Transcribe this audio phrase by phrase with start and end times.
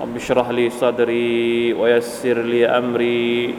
[0.00, 3.54] رب اشرح لي صدري ويسر لي أمري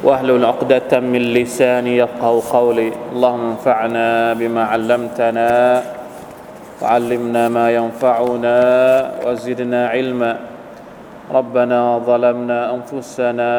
[0.00, 3.12] واحلل عقدة من لساني يفقه قولي.
[3.12, 5.50] اللهم انفعنا بما علمتنا
[6.82, 8.56] وعلمنا ما ينفعنا
[9.28, 10.32] وزدنا علما.
[11.28, 13.50] ربنا ظلمنا أنفسنا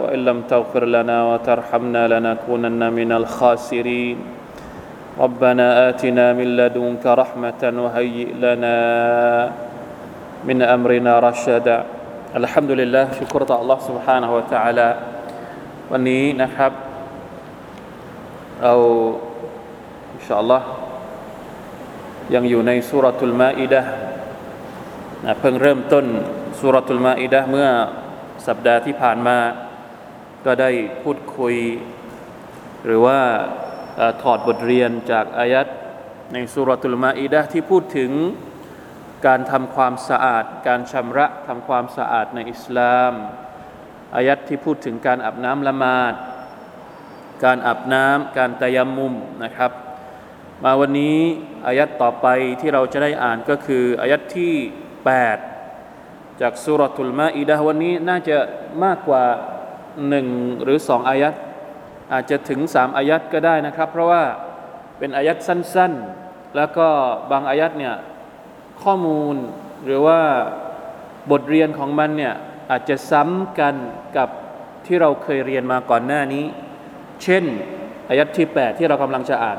[0.00, 4.16] وإن لم تغفر لنا وترحمنا لنكونن من الخاسرين.
[5.20, 8.76] ربنا آتنا من لدنك رحمة وهيئ لنا
[10.49, 11.77] من امرنا رشدا
[12.39, 14.89] الحمد لله شكر الله سبحانه وتعالى
[15.91, 16.71] วันนี้นะครับ
[18.63, 18.75] เอา
[20.13, 20.67] อินชาอัลลอฮ์
[22.33, 23.81] ยังอยู่ในสุรทูลมาอิดะ
[25.25, 26.05] นะเพิ่งเริ่มต้น
[26.59, 27.67] สุรทูลมาอิดะเมื่อ
[28.47, 29.37] สัปดาห์ที่ผ่านมา
[30.45, 30.69] ก็ได้
[31.03, 31.55] พูดคุย
[32.85, 33.19] หรือว่า
[34.21, 35.67] ถอดบทเรียนจากอายัด
[36.33, 38.11] ในสุรทูลมาอิดะที่พูดถึง
[39.26, 43.12] การทำความสะอาด การชำระทำความสะอาดในอิสลาม
[44.16, 46.14] อายัดที่พูดถึงการอาบน้ำละหมาด
[47.44, 49.14] การอาบน้ำการตะยมมุม
[49.44, 49.70] นะครับ
[50.64, 51.18] มาวันนี้
[51.66, 52.26] อายัดต่อไป
[52.60, 54.54] ที่เราจะได้อ่านก็คืออายัดที่
[55.44, 58.36] 8 จากสุรทุลมาอิดะวันนี้น่าจะ
[58.84, 59.24] มากกว่า
[60.08, 60.26] หนึ่ง
[60.62, 61.34] หรือสองอายัด
[62.12, 64.22] อาจจะถึงสามอายัดก็ได้นะครับ เพราะว่า
[64.98, 66.88] เป็นอายัดสั้นๆ แล้วก็
[67.30, 67.94] บางอายัดเนี่ย
[68.82, 69.36] ข้อมูล
[69.84, 70.20] หรือว่า
[71.30, 72.34] บทเรียนของมันเนี่ย
[72.70, 73.74] อาจจะซ้ำกัน
[74.16, 74.28] กับ
[74.86, 76.44] ที่เราเคยเรียนมาก่อนหน้านี้
[77.22, 77.44] เช่น
[78.08, 79.58] อายัดที่ 8 ที่เรากำลังจะอ่าน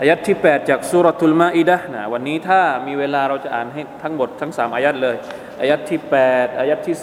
[0.00, 5.16] อายัดที่ 8 จากสุรทุลมาอิดะนะวันนี้ถ้ามีเวลาเราจะอ่านให้ทั้งหมดทั้ง 3 อายัดเลย
[5.60, 6.96] อายัดที่ 8 อายัดที่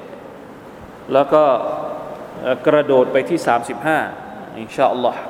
[0.00, 1.42] 11 แล้วก็
[2.66, 3.38] กระโดดไปที่
[3.98, 5.20] 35 อินชาอัลลอฮ์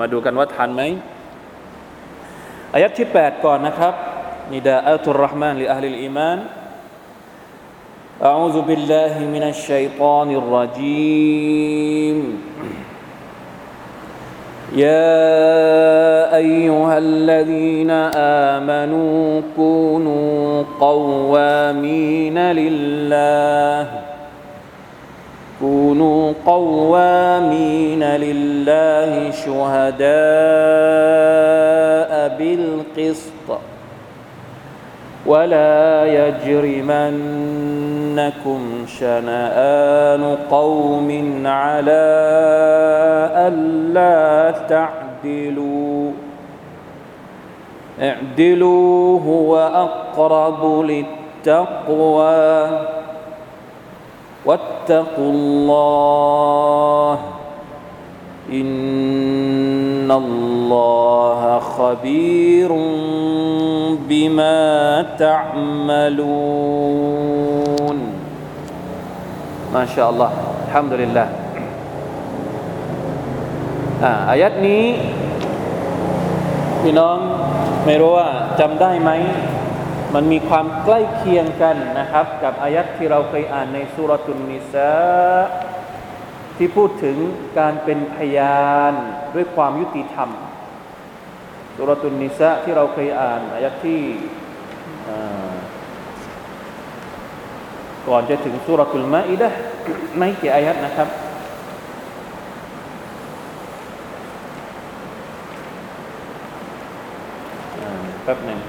[0.00, 0.82] มาดูกันว่าทันไหม
[2.73, 3.93] อายัดที่ 8 ก่อนนะครับ
[4.53, 6.39] นิดาอัตุรรห์มานลิอัลลิลอีมาน
[8.23, 12.17] أعوذ بالله من الشيطان الرجيم
[14.75, 17.91] يا أيها الذين
[18.51, 23.87] آمنوا كونوا قوامين لله
[25.64, 30.04] كونوا قوامين لله شهداء
[32.38, 33.48] بالقسط
[35.26, 36.94] ولا يجرمنكم
[38.98, 42.04] شنآن قوم على
[43.48, 46.10] ألا تعدلوا
[48.02, 52.93] اعدلوا هو أقرب للتقوى
[54.45, 57.19] واتقوا الله
[58.51, 62.69] إن الله خبير
[64.09, 66.09] بما تعملون
[69.73, 70.29] ما شاء الله
[70.67, 71.27] الحمد لله
[74.03, 74.83] อ่าอายัดนี้
[76.81, 77.17] พี่น้อง
[77.85, 78.27] ไม่รู้ว่า
[78.59, 79.11] จำได้ไหม
[80.14, 84.92] มันมีความใกล้เคียงกันนะครับ กับอายัดที่เราเคยอ่านในสุรตุนนิสา
[86.56, 87.16] ที่พูดถึง
[87.58, 88.92] การเป็นพยาน
[89.34, 90.30] ด้วยความยุติธรรม
[91.76, 94.00] สุรตุนนิสะที่เราเคยอ่านอายัดที่
[98.08, 99.50] ก่อนจะถึงสุรตุลมาอิดะ
[100.16, 101.08] ไม่กี่อายัดนะครับ
[108.24, 108.60] แป๊บนึง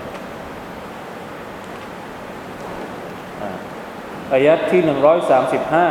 [4.33, 5.87] อายัดที่หนึ่งร้อยสามสิบห้า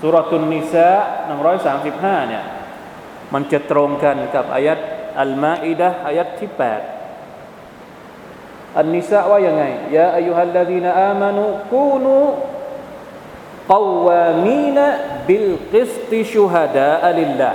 [0.00, 0.88] สุรตุนนิสะ
[1.26, 2.44] หนึ่งร้อยสามสิบห้าเนี่ย
[3.34, 4.78] มันจะตรงกันกับอายัด
[5.20, 6.80] อัลมาอิดะอายัดที่แปด
[8.78, 9.64] อันนิสะว่ายังไง
[9.96, 12.16] ยาอายุฮัลลดีนอามานุกูนู
[13.70, 13.72] ก
[14.06, 14.78] วามีน
[15.28, 17.50] บิลกิสติชูฮดาอัลิลลา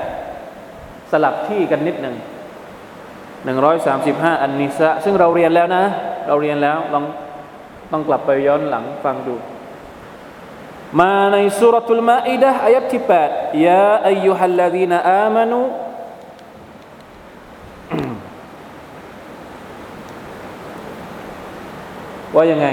[1.12, 2.16] สลับที่กันนิดหนึ่ง
[3.46, 5.84] หนึ่งร้อยสามสิบห้าอันนิสะซึ่งเราเรียนแล้วนะ
[6.28, 7.06] เราเรียนแล้วลอง
[7.92, 9.36] ต้องกลับไปย้อนหลังฟังดู
[11.00, 13.02] มาในสุรทุลมาอิดะอายัดที่
[13.32, 15.62] 8ยาอายุฮัลลดีนอามานุ
[22.36, 22.68] ว่ายังไง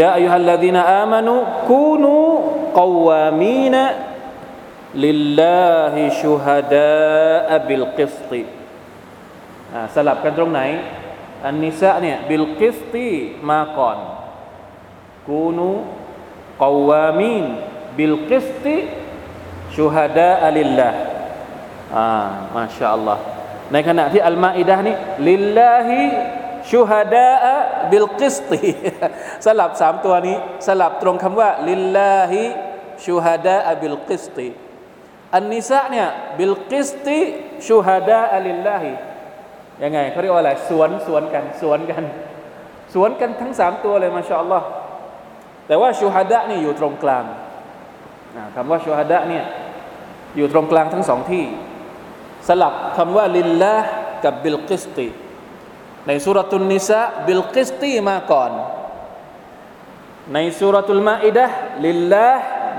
[0.00, 3.76] يا أيها الذين آمنوا كونوا قوامين
[5.04, 5.40] لله
[5.70, 6.74] شهداء
[7.54, 8.42] بالقسط
[9.94, 10.60] สลับกันตรงไหน
[11.46, 13.08] อันนิสะเนี่ยبالقسط
[13.50, 13.98] มาก่อน
[15.28, 17.44] كونوا قوامين
[17.96, 20.88] بالقسط شهداء لله
[21.96, 22.06] อ่า
[22.54, 23.22] ما شاء الله
[23.72, 24.96] ในขณะที่อัลมาอิดะนี่
[25.30, 28.70] لله شهداء بالقسط
[29.46, 30.36] สลับสามตัวนี้
[30.66, 34.48] สลับตรงคำว่า لله شهداء بالقسط
[35.34, 36.08] อันนิสะเนี่ย
[36.38, 38.92] بالقسط شهداء لله
[39.82, 42.04] ยังไงเขาเรียกว่าอะไรสวนสวนกันสวนกัน
[42.94, 44.66] สวนกันทั้งสามตัวเลยما شاء الله
[45.66, 47.24] แต่ว่า شهداء นี่อยู่ตรงกลาง
[48.54, 49.44] คำว่า شهداء เนี่ย
[50.36, 51.44] อยู่ตรงกลางทั้งสองที่
[52.48, 53.74] สลับคำว่า لله
[54.24, 55.08] กับ بالقسط
[56.06, 58.50] ในสุรตุนนิสะبالقسط มาก่อน
[60.32, 61.46] ในสุรตุลมาอิดะ
[61.84, 62.26] لله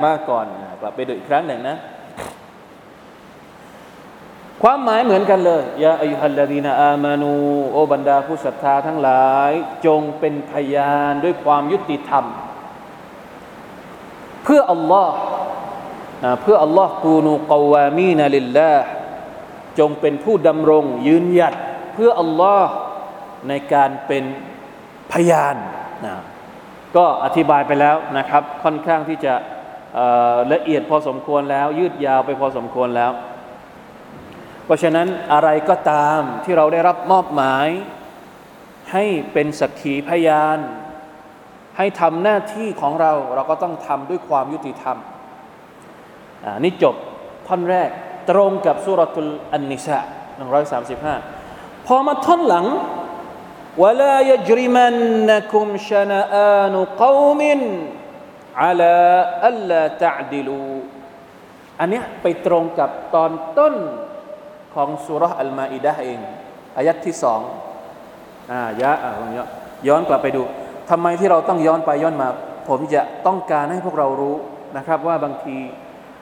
[0.03, 0.45] มาก่อน
[0.81, 1.77] กลับไปดูอีกครั้งหนึ่งนะ
[4.61, 7.33] ความหมายเหมือนกันเลยيا أيها الذين آمنوا
[7.73, 9.51] โอบรรดาผู้ศรัทธาทั้งหลาย
[9.85, 12.25] จงเป็นพยานด้วยความยุติธรรม
[14.43, 15.15] เพื่ออัลลอฮ์
[16.41, 18.85] เพื่ออัลลอฮ์กูนูกวามีนาลิลลาห์
[19.79, 21.53] จงเป็นผู้ดำรงยืนหยัด
[21.93, 22.71] เพื่ออัลลอฮ์
[23.47, 24.23] ในการเป็น
[25.11, 25.55] พยาน
[26.05, 26.15] นะ
[26.95, 29.33] ก็อธิบายไปแล้วนะครับ ค่อนข้างที่จะ
[30.53, 33.11] ละเอียดพอสมควรแล้ว ยืดยาวไปพอสมควรแล้ว
[34.65, 37.67] เพราะฉะนั้นอะไรก็ตามที่เราได้รับมอบหมาย
[38.93, 40.57] ให้เป็นสักขีพยาน
[41.76, 44.96] ให้ทำหน้าที่ของเราเราก็ต้องทำด้วยความยุติธรรม
[46.64, 46.94] นี่จบ
[47.46, 47.90] ท่อนแรก
[48.30, 49.98] ตรงกับสุรทุลอันนิสะ
[50.78, 52.66] 135 พอมาท่อนหลัง
[53.82, 56.74] ولا يجرمنكم شنآن
[57.04, 57.40] قوم
[58.62, 58.94] على
[59.48, 60.74] ألا تعدلوا
[61.80, 63.74] อันนี้ไปตรงกับตอนต้น
[64.74, 66.20] ของสุรอัลมาอิดะเอง
[66.76, 67.40] อายัดที่สอง
[68.50, 69.12] อ่ายะอ่า
[69.88, 70.42] ย้อนกลับไปดู
[70.89, 72.27] ทำไมที่เราต้องย้อนไปย้อนมา
[72.69, 74.35] ผมจะต้องการให้พวกเรารู้
[74.77, 75.57] นะครับ ว่าบางที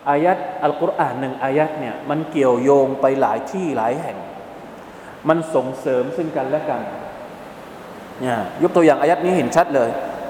[0.09, 4.17] อายัดอัลกุรอานหนึ่งอายัดเนี่ยมันเกี่ยวโยงไปหลายที่หลายแห่ง
[5.29, 6.81] มันส่งเสริมซึ่งกันและกัน
[8.21, 9.89] เนี่ยยกตัวอย่างอายัดนี้เห็นชัดเลย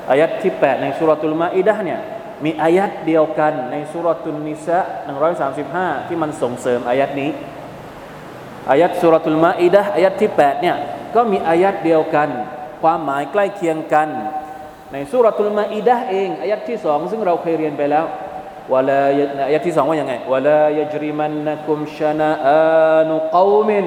[0.10, 2.00] อายัดที่ 8 ในสุรตุลมาอิดะเนี่ย
[2.46, 4.80] มีอายัดเดียวกันในสุรตุนนิสะ
[5.46, 7.30] 135 ที่มันส่งเสริมอายัดนี้
[8.70, 10.76] อายัดสุรทูลมาอิดะอายัดที่8เนี่ย
[11.16, 12.30] ก็มีอายัดเดียวกัน
[12.82, 14.10] ความหมายใกล้เคียงกัน
[14.92, 18.06] ในสุรทูลมาอิดะเองอายัดที่สองซึ่งเราเคยเรียนไปแล้ว
[18.74, 19.02] วลา
[19.48, 23.86] อายัดที่สองว่าอยังไงวลายจริมันนักุมชนะอานุกวมิน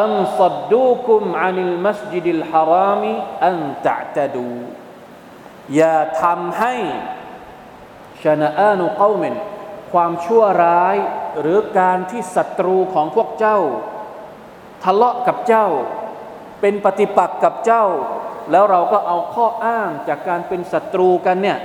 [0.00, 3.12] อันสัดดูคุมอานิลมัสยิดิลฮารามี
[3.46, 4.50] อันตะตดู
[5.76, 6.74] อย่าทำให้
[8.24, 9.34] ชนะอานุกวมิน
[9.92, 10.96] ความชั่วร้าย
[11.40, 13.58] หรือการที่ศัตรูของพวกเจ้า
[14.84, 15.66] ทะเลาะกับเจ้า
[16.62, 17.84] เป็นปฏิปักษ์กับเจ้า
[18.50, 21.58] แล้วเราก็เอาข้ออ้างจากการเป็นศัตรูกันเนี่ย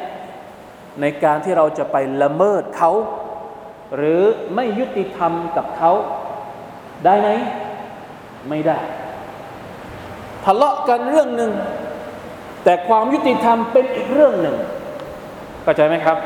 [1.02, 2.92] ในการที่เราจะไปละเมิดเขา
[3.96, 4.22] หรือ
[4.56, 5.92] ไม่ยุติธรรมกับเขา
[7.06, 7.30] ได้ไหม
[8.50, 8.78] ไม่ได้
[10.44, 11.52] ทะเลาะกันเรื่องหนึ่ง
[12.64, 14.56] แต่ความยุติธรรมเป็นอีกเรื่องหนึ่ง
[15.64, 16.18] เข้าใจไหมครับ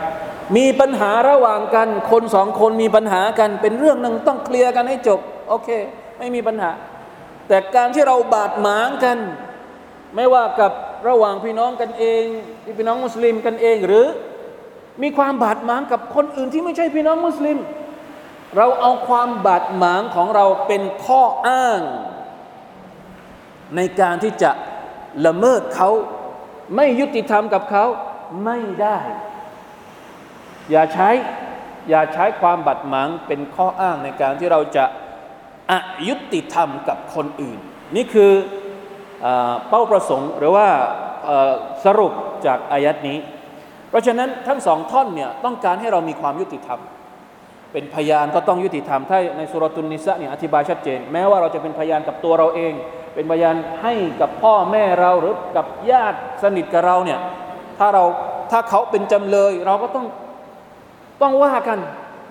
[0.58, 5.20] มีปัญหาระหว่างกัน คนสองคนมีปัญหากันเป็นเรื่องหนึ่งต้องเคลียร์กันให้จบ
[5.50, 5.70] โอเค
[6.18, 6.72] ไม่มีปัญหา
[7.52, 9.18] แต่การที่เราบาดหมางกัน
[10.16, 10.72] ไม่ว่ากับ
[11.08, 12.24] ระหว่างพี่น้องกันเอง
[12.78, 14.08] พี่น้องมุสลิมกันเองหรือ
[15.02, 17.58] มีความบาดหมางกับคนอื่นที่ไม่ใช่พี่น้องมุสลิม
[18.58, 21.82] เราเอาความบาดหมางของเราเป็นข้ออ้าง
[23.76, 24.52] ในการที่จะ
[25.26, 25.90] ละเมิดเขา
[26.76, 27.86] ไม่ยุติธรรมกับเขา
[28.46, 28.98] ไม่ได้
[30.72, 31.10] อย่าใช้
[31.90, 34.86] อย่าใช้ความบัดหมางเป็นข้ออ้างในการที่เราจะ
[35.72, 35.74] อ
[36.08, 37.60] ยุติธรรมกับคนอื่น
[37.96, 38.32] นี่คือ
[39.70, 40.68] เป้าประสงค์หรือว่า
[41.86, 42.14] สรุป
[42.46, 43.18] จากอายัดนี้
[43.90, 46.80] เพราะฉะนั้นทั้งสองท่อนเนี่ยต้องการให้เรามีความยุติธรรม
[47.72, 52.74] เป็นพยานก็ต้องยุติธรรม ถ้าในสุรตุนนิสะเนี่ยอธิบายชัดเจน แม้ว่าเราจะเป็นพยานกับตัวเราเอง
[53.16, 57.20] เป็นพยานให้กับพ่อแม่เราหรือกับญาติสนิทกับเราเนี่ย
[57.80, 58.04] ถ้าเรา
[58.52, 60.06] ถ้าเขาเป็นจำเลย เราก็ต้อง
[61.22, 61.80] ต้องว่ากัน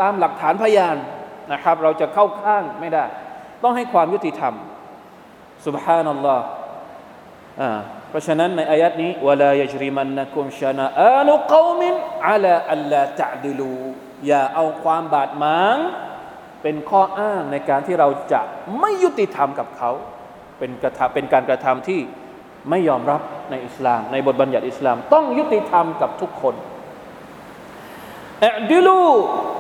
[0.01, 0.97] ตามหลักฐานพยาน
[1.53, 3.05] นะครับ เราจะเข้าข้างไม่ได้
[3.63, 4.55] ต้องให้ความยุติธรรม
[5.67, 6.45] สุบฮานัลลอฮ์
[8.09, 11.95] เพราะฉะนั้นในอายัดนี้วลายจริมันนะกุมชนะอานุกมิน
[12.29, 13.73] อัลาอัลลาตะดิลู
[14.27, 15.77] อย่าเอาความบาดหมาง
[16.63, 18.41] เป็นข้ออ้างในการที่เราจะ
[18.81, 19.91] ไม่ยุติธรรมกับเขา
[20.59, 22.01] เป็นกระทำเป็นการกระทำที่
[22.71, 26.55] ไม่ยอมรับในอิสลาม ในบทบัญญัติอิสลาม ต้องยุติธรรมกับทุกคน
[28.47, 29.03] อดิลู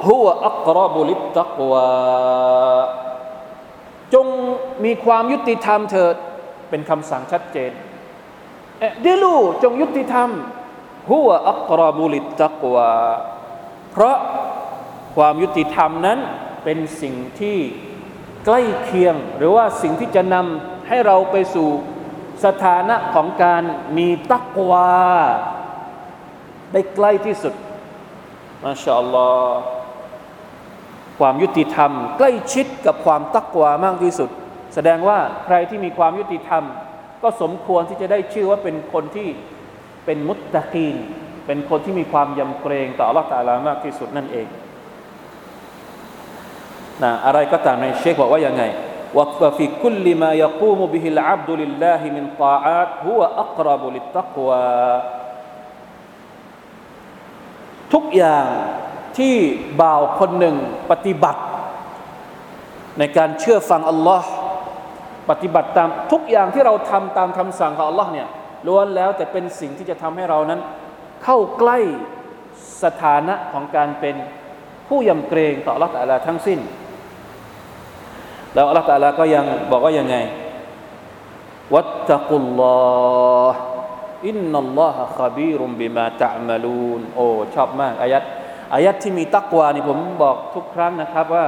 [0.06, 1.88] ฮุวอักรบุลิตตักวา
[4.14, 4.26] จง
[4.84, 6.14] มีความยุติธรรมเถิด
[6.70, 7.72] เป็นคำสั่งชัดเจน
[8.82, 10.28] อดิลูจงยุติธรรม
[11.10, 12.92] ฮุวอักรบุลิตตักวา
[13.92, 14.16] เพราะ
[15.16, 16.18] ความยุติธรรมนั้น
[16.64, 17.58] เป็นสิ่งที่
[18.46, 21.68] ใกล้เคียง หรือว่าสิ่งที่จะนำให้เราไปสู่
[22.44, 23.62] สถานะของการ
[23.96, 24.90] มีตักวา
[26.72, 27.54] ได้ใกล้ที่สุด
[28.62, 29.79] มาชาอัลลอฮ์
[31.20, 34.30] ความยุติธรรม ใกล้ชิดกับความตักกวามากที่สุด
[34.74, 36.64] แสดงว่าใครที่มีความยุติธรรม
[37.22, 39.28] ก็สมควรที่จะได้ชื่อว่าเป็นคนที่
[40.04, 40.96] เป็น متقين
[41.46, 44.46] เป็นคนที่มีความยำเกรงต่อ Allah ตาลามากที่สุดนั่นเอง
[47.02, 48.62] นะอะไรก็ตามในเชคบอกว่ายังไง
[49.16, 53.68] ว่า في كل ما يقوم به العبد لله من طاعة وقربة
[57.92, 58.46] ทุกอย่าง
[59.18, 59.34] ที่
[59.80, 60.56] บ่าวคนหนึ่ง
[60.90, 61.42] ปฏิบัติ
[62.98, 64.28] ในการเชื่อฟังอัลลอฮ์
[65.30, 68.28] ปฏิบัติตามทุกอย่างที่เราทำตามคำสั่งของอัลลอฮ์เนี่ย
[68.66, 70.60] ล้วนแล้วแต่เป็นสิ่งที่จะทำให้เรานั้น
[71.24, 71.78] เข้าใกล้
[72.82, 74.16] สถานะของการเป็น
[74.88, 76.60] ผู้ยำเกรงต่ออัลลอฮ์แต่ละทั้งสิ้น
[78.54, 80.16] แล้วอัลลอฮฺตาลาก็ยังบอกว่ายังไง
[81.74, 82.76] วัตตะกุลลอ
[83.52, 83.60] ฮ์
[84.28, 88.22] อินนัลลอฮะขบีรุมบิมาตะมลูนโอ้ชอบมากอายัด
[88.72, 91.46] อายัดที่มีตักวานี่ผมบอกทุกครั้งนะครับว่า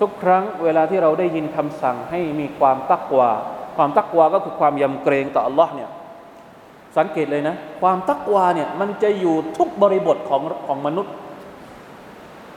[0.00, 3.30] ทุกครั้งเวลาที่เราได้ยินคำสั่งให้มีความตักวา
[3.76, 5.90] ความตักวาก็คือความยำเกรงต่ออัลลอฮ์เนี่ย
[6.96, 11.14] สังเกตเลยนะ ความตักวาเนี่ยมันจะอยู่ทุกบริบทของของมนุษย์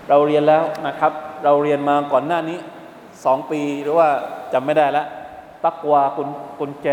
[0.09, 1.11] เราเรียนแล้วนะครับ
[1.43, 2.57] เราเรียนมาก่อนหน้านี้
[3.25, 4.07] สองปีหรือว่า
[4.53, 5.07] จำไม่ได้แล้ว
[5.65, 6.29] ตักวากุญ
[6.59, 6.87] กุญแจ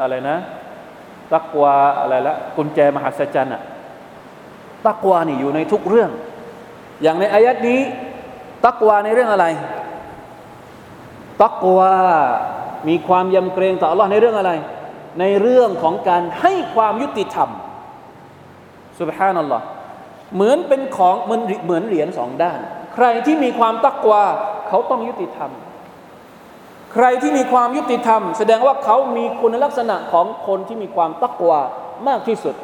[0.00, 0.36] อะไรนะ
[1.32, 3.62] ตักวาอะไรละกุญแจมหัศจรรย์อะ
[4.86, 6.10] ตักวานี่อยู่ในทุกเรื่อง
[7.02, 7.80] อย่างในอายัดนี้
[8.66, 9.46] ตักวาในเรื่องอะไร
[11.42, 11.92] ตักวา
[12.88, 14.52] มีความยำเกรงต่อ Allah ในเรื่องอะไร
[15.20, 17.50] ในเรื่องของการให้ความยุติธรรม
[19.00, 19.64] สุบฮานัลลอฮ์
[20.34, 22.58] เหมือนเป็นของเหมือนเหมือนเหรียญสองด้าน
[22.94, 24.22] ใครที่มีความตักวา
[24.68, 25.50] เขาต้องยุติธรรม
[26.94, 31.60] ใครที่มีความยุติธรรม แสดงว่าเขามีคุณลักษณะของคนที่มีความตักวา
[32.08, 32.54] มากที่สุด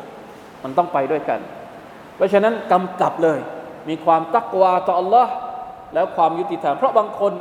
[0.62, 1.40] มันต้องไปด้วยกัน
[2.16, 3.38] เพราะฉะนั้นกำกับเลย
[3.88, 5.26] มีความตักวาต่อ Allah
[5.94, 7.32] แล้วความยุติธรรม เพราะบางคน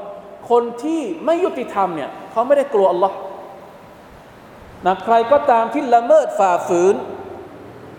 [0.49, 3.11] คนที่ไม่ยุติธรรมเนี่ยเขาไม่ได้กลัว Allah
[4.85, 6.95] นะใครก็ตามที่ละเมิดฝ่าฝืน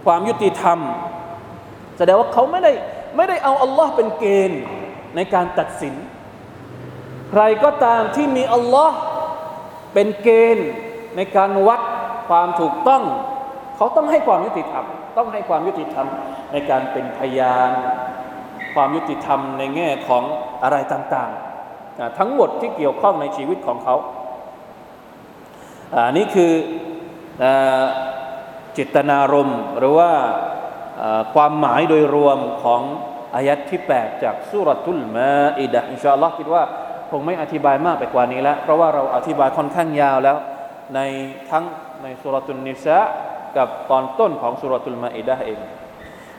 [0.04, 0.78] ความยุติธรรม
[1.96, 2.72] แสดงว่าเขาไม่ได้
[3.16, 4.60] ไม่ได้เอา Allah เป็นเกณฑ์
[5.16, 5.94] ในการตัดสิน
[7.30, 8.96] ใครก็ตามที่มีอัลลอฮ์
[9.94, 10.68] เป็นเกณฑ์
[11.16, 11.80] ในการวัด
[12.28, 13.02] ความถูกต้อง
[13.76, 16.06] เขาต้องให้ความยุติธรรม ต้องให้ความยุติธรรม
[16.52, 17.70] ในการเป็นพยาน
[18.74, 20.22] ความยุติธรรมในแง่ของ
[20.62, 23.96] อะไรต่างๆ ทั้งหมดที่เกี่ยวข้องในชีวิตของเขา
[25.94, 26.52] อันนี้คือ
[28.76, 30.12] จิตนารมณ์หรือว่า
[31.34, 32.82] ความหมายโดยรวมของ
[33.34, 36.62] อายัดที่ 8 จากสุรทุลมาอิดะอินชาอัลลอฮ์คิดว่า
[37.10, 40.36] คงไม่อธิบายมากไปกว่านี้แล้ว เพราะว่าเราอธิบายค่อนข้างยาวแล้ว
[40.94, 41.00] ใน
[41.50, 41.64] ทั้ง
[42.02, 42.98] ในสุรตุนนิสะ
[43.57, 45.59] กับตอนต้นของสุรตุลมาอิดะเอง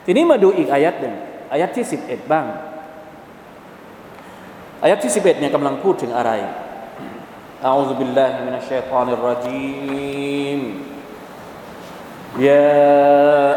[0.05, 1.15] ทีนี้มาดูอีกอายัดหนึ่ง
[1.51, 2.45] อายัดที่ 11 บ้าง
[4.83, 6.33] อายัดที่ 11เนี่ยกำลังพูดถึงอะไร
[7.63, 10.61] أعوذ بالله من الشيطان الرجيم
[12.39, 12.83] يا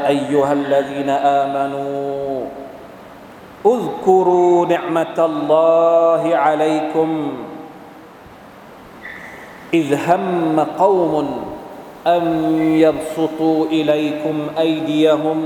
[0.09, 2.47] أيها الذين آمنوا
[3.67, 7.11] اذكروا نعمة الله عليكم
[9.75, 11.15] إذ هم قوم
[12.07, 12.23] أن
[12.85, 15.41] يبسطوا إليكم أيديهم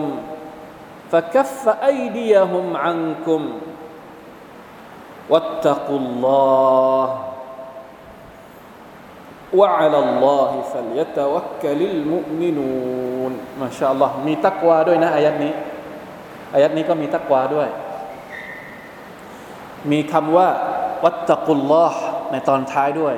[1.10, 3.40] فكف أيديهم عنكم
[5.30, 7.06] واتقوا الله
[9.54, 15.52] وعلى الله فليتوكل المؤمنون ما شاء الله มีตักวาด้วยนะอายัดนี้
[16.54, 17.68] อายัดนี้ก็มีตักวาด้วย
[19.90, 20.48] มีคำว่า
[21.04, 23.14] วัตตะกุลลอฮ์ในตอนท้ายด้วย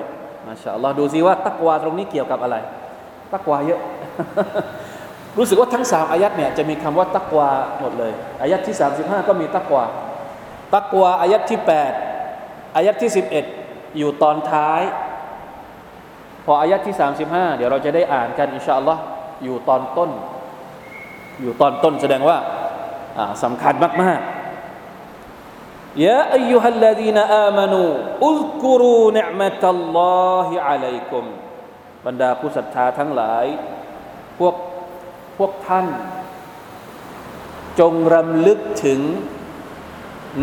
[0.47, 2.57] มาชาอัลลอฮ์ดูซิว่าตักวาตรงนี้เกี่ยวกับอะไร
[3.33, 3.81] ตักวาเยอะ
[5.39, 7.49] รู้สึกว่าทั้งสามอายัดเนี่ยจะมีคำว่าตักวา
[7.81, 8.13] หมดเลย
[8.43, 9.85] อายัดที่สามสิบห้าก็มีตักวา
[10.75, 11.93] ตักวาอายัดที่แปด
[12.77, 13.45] อายัดที่สิบเอ็ด
[13.99, 14.83] อยู่ตอนท้าย
[16.45, 19.03] พออายัดที่สามสิบห้าเดี๋ยวเราจะได้อ่านกันอินชาอัลลอฮ์
[19.45, 20.11] อยู่ตอนต้น
[21.41, 22.39] อยู่ตอนต้นแสดงว่า
[23.43, 24.43] สำคัญมากๆ
[25.97, 27.91] يا أيها الذين آمنوا
[28.31, 31.25] اذكروا نعمة الله عليكم
[32.08, 33.46] บรรดาผู้ศรัทธาทั้งหลาย
[34.40, 34.56] พวก
[35.38, 35.86] พวกท่าน
[37.80, 39.00] จงรำลึกถึง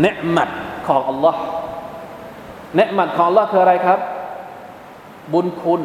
[0.01, 0.49] เนืหมัด
[0.87, 1.41] ของอัลลอฮ์
[2.75, 3.99] เนืหมัดของอัลลอฮ์คืออะไรครับ
[5.33, 5.81] บุญคุณ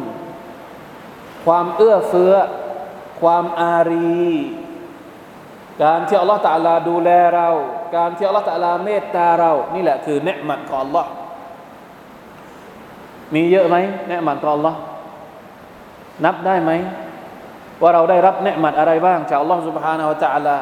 [1.45, 2.35] ความเอื้อเฟื้อ
[3.21, 4.31] ความอารี
[5.83, 7.49] การที่อัลลอฮ์ตะลาดูแลเรา
[7.97, 11.11] การที่อัลลอฮ์ตะลาเมตตาเรา นี่แหละคือเนืหมัดของอัลลอฮ์
[13.35, 13.77] มีเยอะไหม
[14.09, 14.79] เนืหมัดของอัลลอฮ์
[16.25, 16.72] นับได้ไหม
[17.82, 20.58] ว่าเราได้รับเนืหมัดอะไรบ้างจากอัลลอฮ์ سبحانه และ تعالى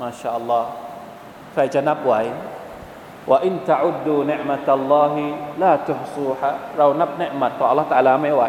[0.00, 0.68] มาชาอัลลอฮ์
[1.52, 2.14] ใครจะนับไหว
[3.30, 5.24] ว่าอินตะอุดดูเนืมัตัลลอฮิ
[5.62, 8.42] ลาตุฮซูฮะเรานับเนืหมัดของอัลลอฮ์ตะลาไม่ไหว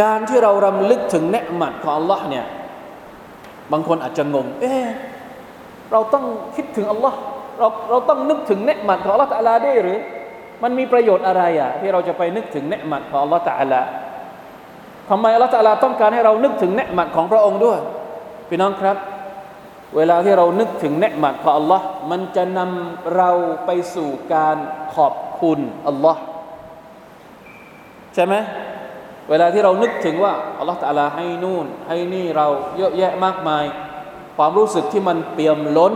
[0.00, 2.46] การที่เรารำลึกถึงเนืหมัดของอัลลอฮ์เนี่ย
[3.72, 4.74] บางคนอาจจะงงเอ๊
[5.92, 6.24] เราต้อง
[6.56, 7.18] คิดถึงอัลลอฮ์
[7.58, 9.98] เราเราต้องนึกถึงเนืหมัดของอัลลอฮ์ตะลาได้หรือ
[10.62, 13.80] มันมีประโยชน์อะไรอ่ะที่เราจะไปนึกถึงเนืหมัดของอัลลอฮ์ตะลา
[15.09, 17.79] ทำไมอัลลอฮฺตะลาต้องการให้เรานึกถึงเนืหมัดของพระองค์ด้วย
[18.49, 18.97] พี่น้องครับ
[19.95, 23.31] เวลาที่เรานึกถึงเนืหมัดของอัลลอฮ์มันจะนำเรา
[23.65, 24.57] ไปสู่การ
[24.95, 26.21] ขอบคุณอัลลอฮ์
[28.13, 28.35] ใช่ไหม
[29.29, 32.47] เวลาที่เรานึกถึงว่าอัลลอฮฺตะลาให้นู่น ให้นี่เรา
[32.77, 33.65] เยอะแยะมากมาย
[34.37, 35.93] ความรู้สึกที่มันเปี่ยมล้น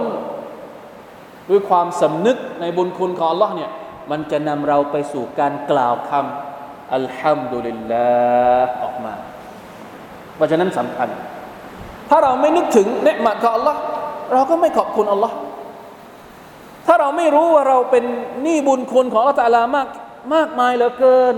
[1.50, 3.72] ด้วยความสำนึกในบุญคุณของอัลลอฮ์เนี่ย
[4.12, 6.52] มันจะนำเราไปสู่การกล่าวคำ
[6.95, 8.07] อัลฮัมดุลิลลา
[8.65, 9.13] ห์ออกมา
[10.35, 11.09] เพราะฉะนั้นสำคัญ
[12.09, 13.79] ถ้าเราไม่นึกถึงเนืหมัดของอัลลอฮ์
[14.33, 15.35] เราก็ไม่ขอบคุณอัลลอฮ์
[16.88, 18.03] ถ้าเราไม่รู้ว่าเราเป็น
[18.41, 19.88] หนี้บุญคุณของอัลลอฮ์ตะลามาก
[20.33, 21.35] มากมายเหลือเกิน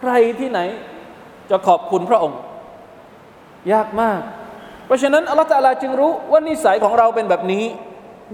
[0.00, 0.60] ใครที่ไหน
[1.50, 2.38] จะขอบคุณพระองค์
[3.72, 4.20] ยากมาก
[4.86, 7.64] เพราะฉะนั้นอัลลอฮ์ตะลาจึงรู้ว่านิสัยของเราเป็นแบบนี้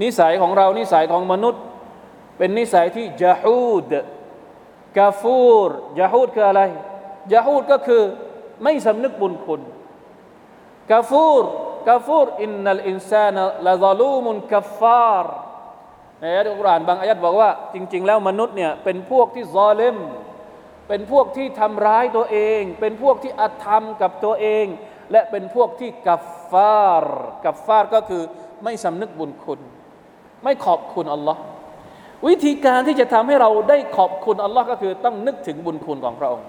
[0.02, 1.62] นิสัยของเรานิสัยของมนุษย์
[2.38, 3.92] เป็นนิสัยที่جحود
[4.98, 6.62] كفور جحود คืออะไร
[7.34, 8.02] جحود ก็คือ
[8.62, 9.60] ไม่สำนึกบุญคุณ
[10.90, 11.44] كفور
[11.88, 13.36] كفور إن الإنسان
[13.66, 15.34] لظلوم كفار
[16.20, 19.96] ในอัลกุรอานบางอายะบอกว่า จริง ๆ แล้วมนุษย์เนี่ยเป็นพวกที่ظالم
[20.88, 24.66] เป็นพวกที่ทำร้ายตัวเอง เป็นพวกที่อธรรมกับตัวเอง
[25.12, 28.22] และเป็นพวกที่كفار كفار ก็คือ
[28.64, 29.60] ไม่สำนึกบุญคุณ
[30.44, 31.40] ไม่ขอบคุณอัลลอฮ์
[32.28, 36.46] วิธีการที่จะทำให้เราได้ขอบคุณอัลลอฮ์ก็คือต้องนึกถึงบุญคุณของพระองค์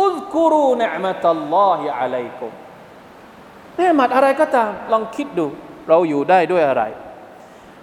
[0.00, 2.52] อุซกุรูเนมตัลลอฮิอะลัยกุม
[3.76, 5.46] เนมัดอะไรก็ตามลองคิดดู
[5.88, 6.82] เราอยู่ได้ด้วยอะไร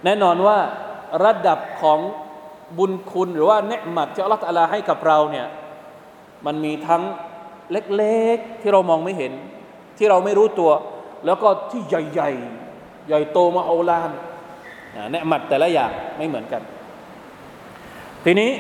[0.04, 0.60] แน่นอนว่า
[1.26, 2.00] ระดับของ
[2.78, 5.48] บุญคุณหรือว่าเนมัดที่อัลลอฮฺตะลาให้กับเราเนี่ย
[6.46, 7.04] มันมีทั้ง
[7.72, 9.34] เล็กๆ ที่เรามองไม่เห็น
[9.98, 10.72] ที่เราไม่รู้ตัว
[11.26, 14.12] แล้วก็ที่ใหญ่ๆ ใหญ่โตมาโอลาน
[15.12, 16.62] เนมัดแต่ละอย่างไม่เหมือนกัน
[18.26, 18.52] ทีนี้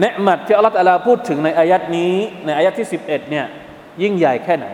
[0.00, 3.46] เนืมัดที่อัลลอฮฺตะลาพูดถึงในอายัดนี้ ในอายัดที่ 11เนี่ย
[4.02, 4.66] ยิ่งใหญ่แค่ไหน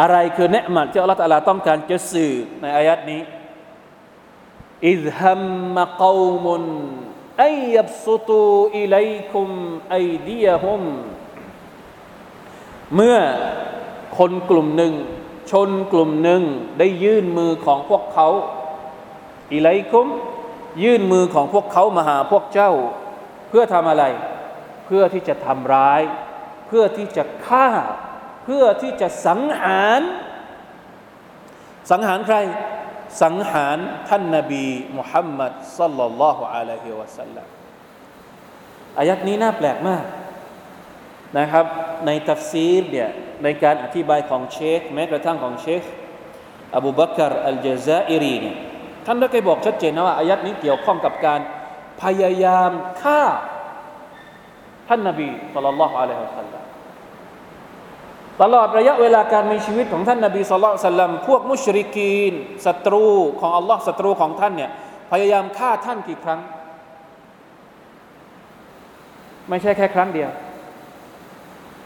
[0.00, 3.20] อะไรคือเนืมัดที่อัลลอฮฺตะลาต้องการจะสื่อในอายัดนี้
[4.90, 5.42] อิฮัม
[5.76, 6.64] มะกอมุน
[7.44, 8.42] อัยยับสุตู
[8.78, 8.96] อิไล
[9.32, 9.48] คุม
[9.90, 10.82] ไอัยดียฮุม
[12.94, 13.18] เมื่อ
[14.18, 14.92] คนกลุ่มหนึ่ง
[15.50, 16.42] ชนกลุ่มหนึ่ง
[16.78, 18.28] ได้ยื่นมือของพวกเขา
[19.54, 20.06] อิไลคุม
[20.82, 22.72] ยื่นมือของพวกเขามาหาพวกเจ้า
[23.48, 24.04] เพื่อทำอะไร
[24.86, 26.02] เพื่อที่จะทำร้าย
[26.66, 27.68] เพื่อที่จะฆ่า
[28.44, 30.00] เพื่อที่จะสังหาร
[31.90, 32.36] สังหารใคร
[33.22, 33.78] สังหาร
[34.08, 34.66] ท่านนาบี
[34.98, 37.46] มุฮัมมัดสัลลัลลอฮุอะลัยฮิวะสัลลัม
[38.98, 40.04] อายัดนี้น่าแปลกมาก
[41.38, 41.66] นะครับ
[42.06, 43.10] ในتفسير เนี่ย
[43.42, 45.82] ในการอธิบายของเชคแม้กระทั่งของเชค
[46.76, 48.56] อบูบักรอัลจาซาอิรีเนี่ย
[49.12, 51.40] ท่านได้เคยบอกชัดเจนนะว่าอายะห์นี้เกี่ยวข้องกับการ
[52.02, 52.70] พยายาม
[53.02, 53.22] ฆ่า
[54.88, 56.62] ท่านนบีصلى الله عليه وسلم
[58.42, 62.32] ตลอดระยะเวลาการมีชีวิตของท่านนบีصلى الله عليه وسلم พวก مشركين
[62.66, 63.06] ศัตรู
[63.40, 64.70] ของอัลลอฮ์ศัตรูของท่านเนี่ย
[65.12, 66.40] พยายามฆ่าท่านกี่ครั้ง
[69.48, 70.30] ไม่ใช่แค่ครั้งเดียว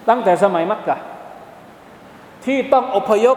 [0.08, 0.96] ตั้งแต่สมัยมักกะ
[2.44, 3.36] ที่ต้องอพยพ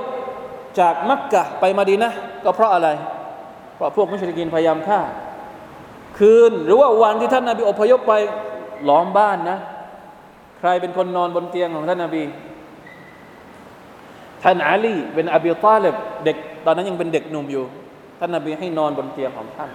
[0.80, 2.12] จากมักกะไปมาดีนะ
[2.46, 2.90] ก็เพราะอะไร
[3.78, 5.00] เพราะพวกมุชลิกินพยายามฆ่า
[6.20, 8.14] คืนหรือว่าวันที่ท่านนาบีอพยพไป
[8.90, 9.58] ล้อมบ้านนะ
[10.60, 12.24] ใครเป็นคนนอนบนเตียงของท่านนาบี
[14.44, 17.64] ท่านอาลีเป็นอบีตาเลบเด็กตอนนั้นยังเป็นเด็กหนุ่มอยู่
[18.20, 19.70] ท่านนาบีให้นอนบนเตียงของท่าน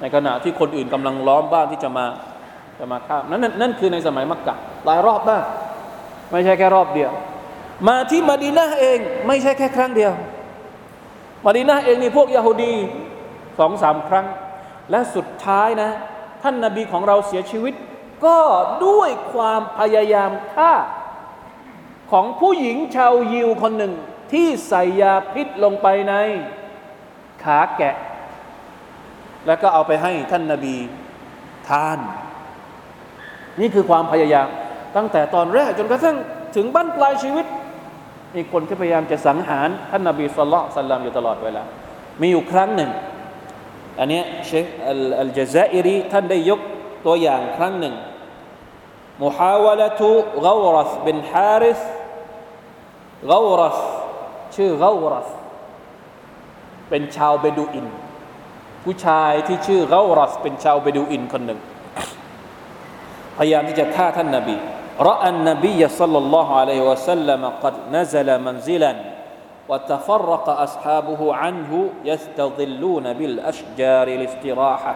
[0.00, 2.06] ในขณะที่คนอื่นกำลังล้อมบ้านที่จะมา
[2.78, 4.54] จะมาฆ่านั่นนั่นคือในสมัยมักกะ
[4.86, 5.44] หลายรอบมาก
[6.30, 7.12] ไม่ใช่แค่รอบเดียว
[7.88, 10.12] มาที่มาดีนาเอง ไม่ใช่แค่ครั้งเดียว
[11.46, 12.74] มาดีนาเองนี่พวกยาฮูดี
[13.58, 14.26] สองสามครั้ง
[14.90, 15.90] และสุดท้ายนะ
[16.42, 17.74] ท่านนาบีของเราเสียชีวิต
[18.24, 18.38] ก็
[18.86, 20.72] ด้วยความพยายามฆ่า
[22.12, 23.92] ของผู้หญิงชาวยิวคนหนึ่ง
[24.32, 26.14] ที่ใส่ยาพิษลงไปใน
[27.42, 27.96] ขาแกะ
[29.46, 30.76] แล้วก็เอาไปให้ท่านนาบี
[31.68, 31.98] ทาน
[33.60, 34.48] นี่คือความพยายาม
[34.96, 36.16] ตั้งแต่ตอนแรกจนกระทั่ง
[36.56, 41.62] ถึงบั้นปลายชีวิตีคนที่พยายามจะสังหารท่านนบีสุลต่านลัมอยู่ตลอดเวลา
[42.20, 42.90] มีอยู่ครั้งหนึ่ง
[43.98, 44.66] อันนี้เชค
[45.20, 46.60] อัลจาซาอิรีท่านได้ยก
[47.06, 47.94] ตัวอย่างครั้งหนึ่ง
[49.22, 50.12] มุฮาวลตุ
[50.44, 51.80] กอรัสบินฮาริส
[53.30, 53.78] กรัส
[54.56, 55.28] ชื่อกอรัส
[56.88, 57.86] เป็นชาวเบดูอิน
[58.84, 61.60] ผู้ชายที่ชื่อกอรัสเป็นชาวเบดูอินคนหนึ่ง
[63.38, 64.56] พยายามที่จะฆ่าท่านนาบี
[64.99, 68.93] رأى النبي صلى الله عليه وسلم قد نزل منزلا
[69.69, 71.71] وتفرق أصحابه عنه
[72.09, 74.93] يستظلون بالأشجار الاستراحة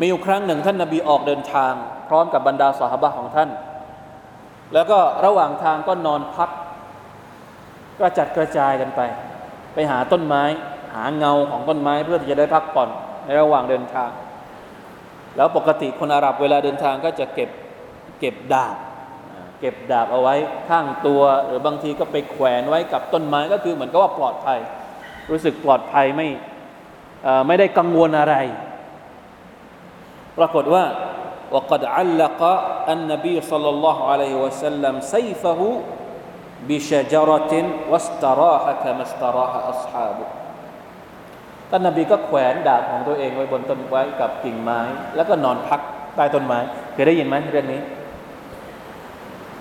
[0.00, 1.72] มีอยู่ครั้งหนึ่งท่านนบีออกเดินทาง
[2.08, 3.50] พร้อมกับบรรดาสหบะของท่าน
[4.74, 6.50] แล้วก็ระหว่างทางก็นอนพัก
[7.98, 9.00] กระจัดกระจายกันไป
[9.74, 10.42] ไปหาต้นไม้
[10.94, 12.88] หาเงาของต้นไม้เพื่อที่จะได้พักผ่อน
[13.24, 14.10] ในระหว่างเดินทาง
[15.36, 17.48] แล้วปกติคนอาหรับเวลาเดินทางก็จะเก็บ
[18.18, 18.76] เก็บดาบ
[19.60, 20.34] เก็บดาบเอาไว้
[20.68, 24.58] ข้างตัว หรือบางทีก็ไปแขวนไว้กับต้นไม้ก็คือเหมือนกับว่าปลอดภัย
[25.30, 26.28] รู้สึกปลอดภัยไม่
[27.46, 28.34] ไม่ได้กังวลอะไร
[30.38, 30.84] ปรากฏว่า
[31.54, 32.40] وقد علق
[32.94, 35.60] النبي صلى الله عليه وسلم سيفه
[36.68, 37.52] بشجرة
[37.90, 40.28] واستراح كما استراح أصحابه
[41.70, 44.80] ท่านนบีก็แขวนดาบของตัวเองไว้บนต้นไว้กับกิ่งไม้
[45.16, 45.80] แล้วก็นอนพัก
[46.16, 46.58] ใต้ต้นไม้
[46.92, 47.80] เคยได้ยินไหมเรื่องนี้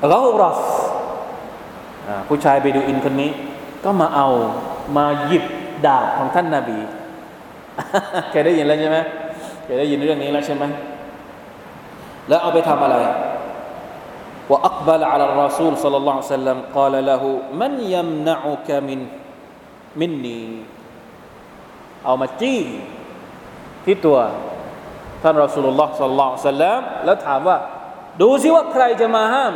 [0.09, 0.59] เรารอส
[2.27, 3.31] ผู้ชายไปดูอินคนนี้
[3.83, 4.27] ก็มาเอา
[4.97, 5.45] มาหยิบ
[5.85, 6.79] ดาบของท่านนาบี
[8.31, 8.97] เคยได้ยินแล้วใช่ไหม
[9.63, 10.63] เคยได้ยินเรื่องนี้แล้วใช่ไหม
[12.27, 12.97] แล้วเอาไปทำอะไร
[14.51, 17.23] وأقبل على الرسول صلى الله عليه وسلم قال له
[17.61, 18.99] من يمنعك من
[19.99, 20.41] مني
[22.05, 22.61] เอามาจี้
[23.85, 24.17] ที่ตัว
[25.23, 27.57] ท่านรอสูลุลลอฮ์สัลลัลลอฮุซัลลัมแล้วถามว่า
[28.21, 29.53] ดูสิว่าใครจะมาห้าม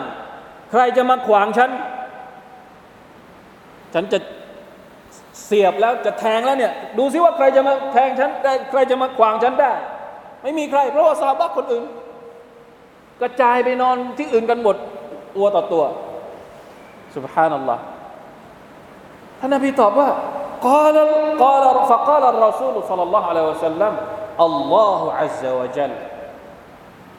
[0.71, 1.69] ใครจะมาขวางฉัน
[3.93, 4.19] ฉันจะ
[5.45, 9.73] เสียบแล้วจะแทงแล้วเนี่ย ดูสิว่าใครจะมาแทงฉันได้ใครจะมาขวางฉันได้
[10.41, 11.83] ไม่มีใคร เพราะว่าซาบะคนอื่น
[13.21, 14.75] กระจายไปนอนที่อื่นกันหมด
[15.35, 15.83] ตัวต่อตัว
[17.15, 17.83] สุบฮานัลลอฮ์
[19.39, 20.09] ท่านนบีตอบว่า
[20.69, 20.97] قال
[21.45, 23.93] قال فقال الرسول صلى الله عليه وسلم
[24.47, 25.91] الله عز وجل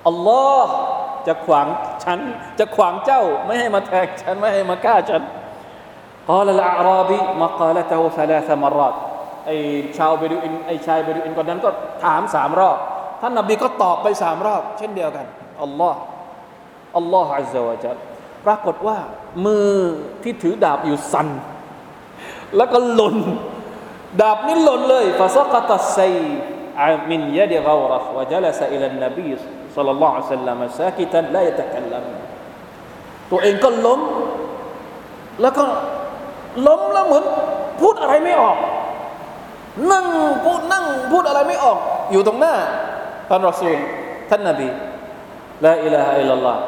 [0.09, 0.75] อัลลอฮ์
[1.28, 1.68] จะขวาง
[2.04, 2.20] ฉัน
[2.60, 5.22] จะขวางเจ้า ไม่ให้มาแทกฉัน ไม่ให้มาฆ่าฉัน
[6.30, 8.94] กาลละอาราบีมากาละเตาซาลาสมารอด
[9.46, 9.52] ไอ
[9.98, 11.70] ชาวเบดูอินไอชายเบดูอินคนนั้นก็
[12.04, 12.78] ถามสามรอบ
[13.22, 15.26] ท่านนบีก็ตอบไปสามรอบ เช่นเดียวกัน
[15.64, 16.00] อัลลอฮ์
[16.98, 17.92] อัลลอฮ์อัลลอฮ์จะ
[18.46, 18.98] ปรากฏว่า
[19.46, 19.72] มือ
[20.24, 21.28] ที่ถือดาบอยู่สั่น
[22.58, 23.18] แล้วก็หล่น
[24.22, 26.00] ดาบนี้หล่นเลยฟาซกัตัสไซ
[27.10, 29.30] มินยะดิกอรฟวะจัลสอิลันนบี
[29.77, 32.05] สัลลัลลอฮุอะลัยฮิวะสัลลัมซากิตันลายะตะกัลลัม
[33.31, 34.01] ตัวเองก็ล้ม
[35.43, 35.64] แล้วก็
[36.67, 37.25] ล้มแล้วเหมือน
[37.81, 38.57] พูดอะไรไม่ออก
[39.93, 40.07] นั่ง
[40.45, 41.79] พูดนั่งพูดอะไรไม่ออก
[42.12, 42.55] อยู่ตรงหน้า
[43.29, 43.79] ท่านรอซูล
[44.31, 44.69] ท่านนบี
[45.64, 46.59] ลาอิลาฮะอิลลัลลอฮ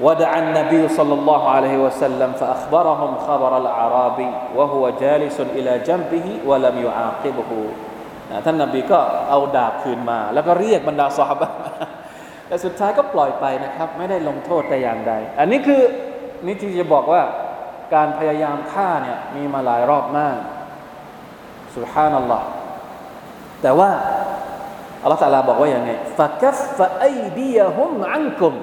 [0.00, 7.50] ودعا النبي صلى الله عليه وسلم فأخبرهم خبر الأعرابي وهو جالس إلى جنبه ولم يعاقبه
[8.45, 11.41] ท่านนบีก็เอาดาบคืนมา แล้วก็เรียกบรรดาซอบ
[12.47, 15.81] แต่สุดท้ายก็ปล่อยไปนะครับ ไม่ได้ลงโทษแต่อย่างใด อันนี้คือ
[16.45, 17.21] นี่ที่จะบอกว่า
[17.95, 20.37] การพยายามฆ่าเนี่ยมีมาหลายรอบมาก
[21.75, 22.47] สุบฮานัลลอฮ์
[23.61, 23.91] แต่ว่า
[25.01, 27.05] อัลลอฮฺตาลาบอกว่าอย่างไงฟะกัฟฟะไอ
[27.39, 28.53] ดียฮุมอันกุม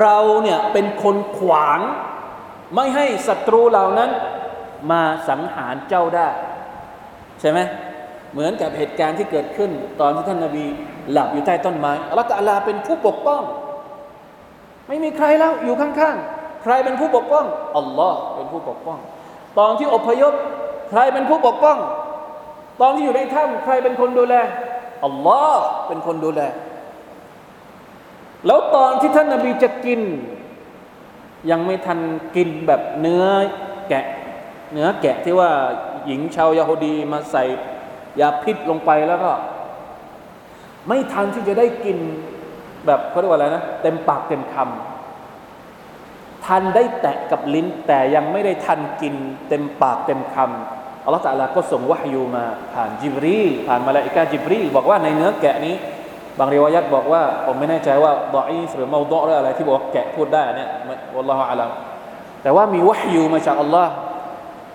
[0.00, 1.80] เราเนี่ยเป็นคนขวาง
[2.74, 4.10] ไม่ให้ศัตรูเหล่านั้น
[4.90, 6.28] มาสังหารเจ้าได้
[7.44, 7.60] ช่ไหม
[8.32, 10.64] เหมือนกับเหตุการณ์ที่เกิดขึ้น ตอนที่ท่านนาบี
[11.12, 13.42] หลับอยู่ใต้ต้นไม้อัลลอฮฺตะลาเป็นผู้ปกป้อง
[14.88, 17.46] ไม่มีใครแล้วอยู่ข้างๆ ใครเป็นผู้ปกป้อง
[17.78, 18.98] อัลลอฮ์เป็นผู้ปกป้อง
[19.58, 20.32] ตอนที่อพยพ
[20.90, 21.78] ใครเป็นผู้ปกป้อง
[22.80, 24.34] ตอนที่อยู่ในถ้ำใครเป็นคนดูแล
[25.04, 26.40] อัลลอฮ์เป็นคนดูแล
[28.46, 30.00] แล้วตอนที่ท่านนาบีจะกิน
[31.50, 31.98] ยังไม่ทัน
[32.36, 33.24] กินแบบเนื้อ
[33.88, 34.04] แกะ
[34.72, 35.50] เนื้อแกะที่ว่า
[36.06, 37.44] หญิงชาวยาฮูดีมาใส่
[38.20, 39.32] ยาพิษลงไปแล้วก็
[40.88, 41.98] ไม่ทันที่จะได้กิน
[42.86, 49.14] แบบเขาเรียกว่าอะไรนะ เต็มปากเต็มคำทันได้แตะกับลิ้น แต่ยังไม่ได้ทันกิน
[49.48, 53.38] เต็มปากเต็มคำอัลลอฮฺตะลาก็ส่งวะฮยูมา ผ่านจิบรี
[53.68, 55.74] ผ่านมาลาอิกาจิบรี บอกว่าในเนื้อแกะนี้
[56.38, 60.70] บางริวายัตบอกว่า ผมไม่แน่ใจว่าดออีหรือเมาดอหรืออะไรที่บอกว่าแกะพูดได้เนี่ย
[61.16, 61.70] วัลลอฮฺอาลัม
[62.42, 63.92] แต่ว่ามีวะฮยูมาจากอัลลอฮ์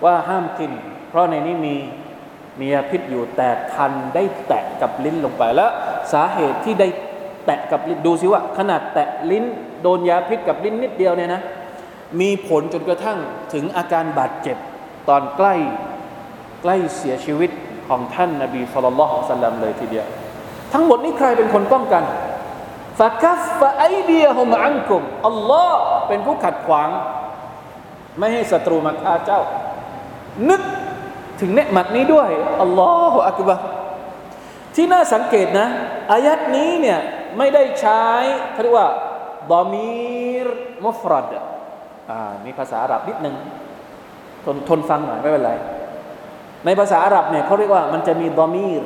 [0.04, 0.72] ว่าห้ามกิน
[1.10, 1.74] เพราะในนี้มี
[2.60, 5.70] มียาพิษอยู่แต่ทันได้แตะกับลิ้นลงไปแล้ว
[6.12, 6.88] สาเหตุที่ได้
[7.46, 9.44] แตะกับลิ้นดูสิว่า ขนาดแตะลิ้น
[9.82, 11.42] โดนยาพิษกับลิ้นนิดเดียวเนี่ยนะ
[12.20, 13.18] มีผลจนกระทั่ง
[13.52, 14.56] ถึงอาการบาดเจ็บ
[15.08, 15.54] ตอนใกล้
[16.62, 17.50] ใกล้เสียชีวิต
[17.88, 20.06] ของท่านนบีสุลต่านสัลลัมเลยทีเดียว
[20.72, 22.02] ทั้งหมดนี้ใครเป็นคนป้องกัน
[22.98, 26.88] ฟะกัฟฟะไอเดียฮุมอันกุมอัลลอฮ์เป็นผู้ขัดขวาง
[28.18, 29.40] ไม่ให้ศัตรูมาฆ่าเจ้า
[30.50, 30.62] นึก
[31.40, 32.30] ถึงเนืมัดนี้ด้วย
[32.62, 33.56] อัลลอฮฺอักบะ
[34.74, 35.68] ที่น่าสังเกตนะ
[36.12, 36.98] อายัดนี้เนี่ย
[37.38, 38.04] ไม่ได้ใช้
[38.52, 38.88] เขาเรียกว่า
[39.52, 40.48] ดอมีร
[40.86, 41.32] มุฟรัด
[42.10, 43.36] อ่ามีภาษาอาหรับนิดหนึ่ง
[44.44, 45.52] ทนทนฟังหน่อยไม่เป็นไร
[46.64, 48.82] ในภาษาอาหรับเนี่ยเขาเรียกว่ามันจะมีดอมีร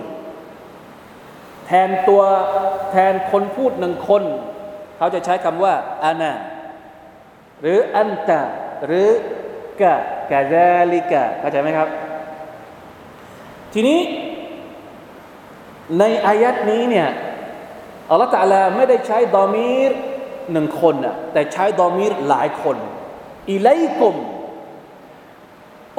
[1.66, 2.22] แทนตัว
[2.90, 4.22] แทนคนพูดหนึ่งคน
[4.96, 6.32] เขาจะใช้คำว่าอานา
[7.60, 8.42] หรืออันตะ
[8.86, 9.08] หรือ
[9.80, 9.94] กะ
[10.30, 11.88] กะซาลิกะเข้าใจไหมครับ
[13.74, 14.00] ทีนี้
[15.98, 17.08] ในอายัดนี้เนี่ย
[18.10, 19.90] อัลลอฮฺตะลาไม่ได้ใช้ดอมีร
[20.52, 22.76] หนึ่งคนอะแต่ใช้ดอมีรหลายคน
[23.50, 23.68] อิไล
[24.00, 24.16] กุม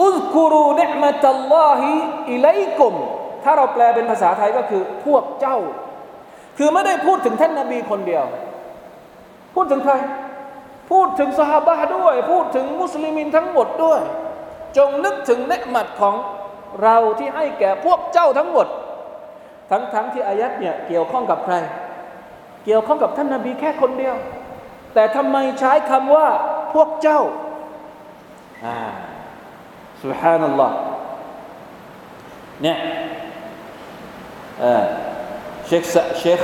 [0.02, 1.92] อุซกุรูเนมตัลลอฮิ
[2.32, 2.94] อิไลกุม
[3.44, 5.58] ถ้าเราแปลเป็นภาษาไทยก็คือพวกเจ้า
[6.58, 8.26] คือไม่ได้พูดถึงท่านนาบีคนเดียว
[9.56, 9.94] พูดถึงใคร
[10.92, 14.02] พูดถึงสหบาด้วย พูดถึงมุสลิมินทั้งหมดด้วย
[14.78, 16.16] จงนึกถึงเนืหมัดของ
[16.83, 18.67] เราที่ให้แก่พวกเจ้าทั้งหมด
[19.71, 21.55] ทั้งๆทที่อายัดเนี่ยเกี่ยวข้องกับใคร
[22.65, 24.17] เกี่ยวข้องกับท่านนาบีแค่คนเดียว
[24.95, 26.29] แต่ทำไมใช้คำว่า
[26.75, 27.21] พวกเจ้า
[28.65, 28.79] อ่า
[30.05, 30.77] สุฮานัลลอฮ์
[32.63, 32.79] เนี่ย
[35.71, 36.41] شيخ شيخ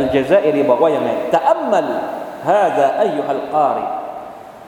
[0.00, 0.98] الجزائري بقوا
[1.32, 1.88] تأمل
[2.44, 3.88] هذا أيها القارئ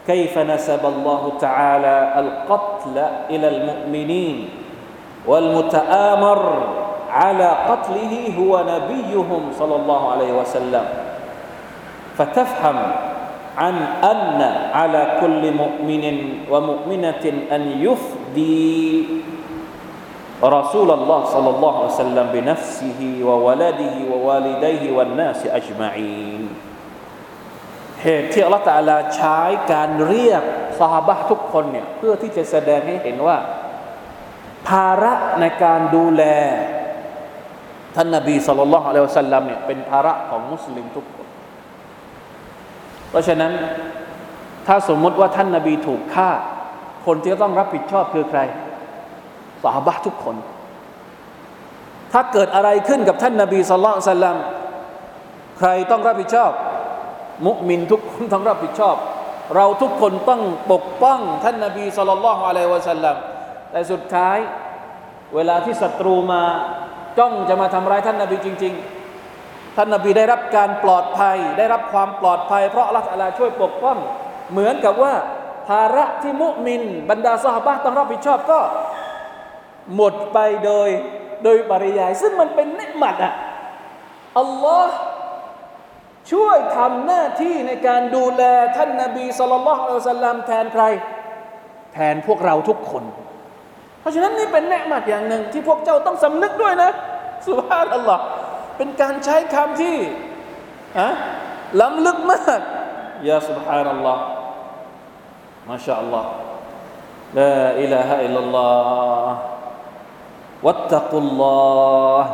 [0.06, 2.96] كيف نسب الله تعالى القتل
[3.30, 4.57] إلى المؤمنين
[5.28, 6.40] والمتآمر
[7.10, 10.84] على قتله هو نبيهم صلى الله عليه وسلم
[12.16, 12.76] فتفهم
[13.56, 14.40] عن أن
[14.74, 16.04] على كل مؤمن
[16.50, 19.06] ومؤمنة أن يفدي
[20.44, 26.44] رسول الله صلى الله عليه وسلم بنفسه وولده ووالديه والناس أجمعين
[28.04, 29.38] เหตุที่อัลลอฮฺตาลาใช้
[29.72, 30.42] การเรียก
[30.80, 33.36] สหบะทุกคนเนี่ยเพื่อที่จะแสดงให้เห็นว่า
[34.69, 36.23] ภาระในการดูแล
[37.95, 41.27] ท่านนบีสุลต่านละอัลลอฮฺสัลลัมเนี่ยเป็นภาระของมุสลิมทุกคน
[43.09, 43.51] เพราะฉะนั้น
[44.67, 46.29] ถ้าสมมติว่าท่านนบีถูกฆ่า
[47.05, 48.39] คนที่ต้องรับผิดชอบคือใคร
[49.63, 50.35] สาบะทุกคน
[52.13, 54.37] ถ้าเกิดอะไรขึ้นกับท่านนาบีสุลต่านลัม
[55.57, 56.51] ใครต้องรับผิดชอบ
[57.47, 58.95] มุมินทุกคนต้องรับผิดชอบ
[59.55, 63.15] เราทุกคนต้องปกป้องท่านนาบีสุลต่านอะลัยวะสัลลัม
[63.71, 64.37] แต่สุดท้าย
[65.35, 66.43] เวลาที่ศัตรูมา
[67.17, 68.73] จ้องจะมาทำร้ายท่านนาบีจริง
[69.25, 73.97] ๆ ท่านนาบีได้รับการปลอดภัย ได้รับความปลอดภัย เพราะอัลลอฮฺช่วยปกป้อง
[74.51, 75.13] เหมือนกับว่า
[75.67, 78.59] ภาระที่มุมิน บรรดาสหบะต้องรับผิดชอบก็
[79.95, 80.89] หมดไปโดย
[81.43, 83.33] โดยปริยาย ซึ่งมันเป็นเนืหมัดอะ
[84.39, 84.95] อัลลอฮ์
[86.31, 88.43] ช่วยทำหน้าที่ในการดูแล
[88.77, 90.83] ท่านนาบีสุลต่านอัลสลัมแทนใคร
[91.93, 93.03] แทนพวกเราทุกคน
[93.99, 96.91] เพราะฉะนั้นนี่เป็นแนมัดอย่างหนึ่งที่พวกเจ้าต้องสำนึกด้วยนะ
[97.47, 98.23] สุภาพอัลลอฮ์
[98.77, 99.97] เป็นการใช้คำที่
[100.99, 101.09] อะ
[101.81, 102.59] ล้ำลึกมาก
[103.29, 104.23] ยาสุบฮานัลลอฮ์
[105.69, 106.29] มาชาอัลลอฮ์
[107.37, 108.69] ลาอิลาฮะอิลลัลลอ
[109.27, 109.35] ฮ์
[110.65, 111.59] วัตตะกุลลอ
[112.23, 112.31] ฮ์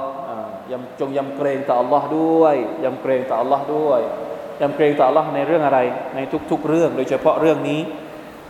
[0.72, 4.00] ยำจงยำเกรงต่อัลลอฮ์ด้วยยำเกรงต่อัลลอฮ์ด้วย
[4.62, 5.80] ยำเกรงต่อัลลอฮ์ในเรื่องอะไร
[6.16, 6.20] ใน
[6.52, 7.82] ทุก ๆ เรื่อง โดยเฉพาะเรื่องนี้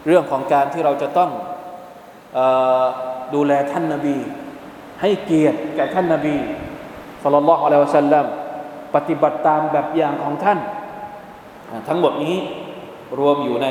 [0.08, 1.32] เรื่องของการที่เราจะต้อง
[3.34, 4.18] ดูแลท่านนาบี
[5.02, 6.36] ให้เกียรติแก่ท่านนาบี
[7.24, 8.26] สุลลัลลอฮุอะลัยฮิวะสัลลัม
[8.96, 10.60] ปฏิบัติตามแบบอย่างของท่าน
[11.88, 12.36] ทั้งหมดนี้
[13.20, 13.68] รวมอยู่ใน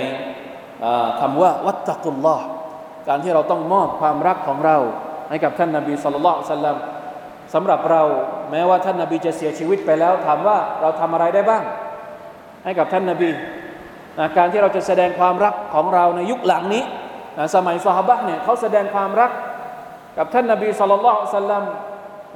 [1.21, 2.45] คำว่า วัตตะกุลลอฮ์
[3.09, 4.77] การที่เราต้องมอบความรักของเรา
[5.29, 6.77] ให้กับท่านนาบีสุลต่านสัลลัม
[7.55, 8.03] สำหรับเรา
[8.51, 11.65] แม้ว่าท่านนาบีจะเสียชีวิตไปแล้ว ถามว่าเราทำอะไรได้บ้าง
[12.65, 13.31] ให้กับท่านนาบี
[14.37, 16.83] การที่เราจะแสดงความรักของเราในยุคหลังนี้
[17.39, 19.31] นะสมัยสฮาบะเนี่ยเขาแสดงความรัก
[20.19, 21.65] กับท่านนาบีสุลต่านสัลลัม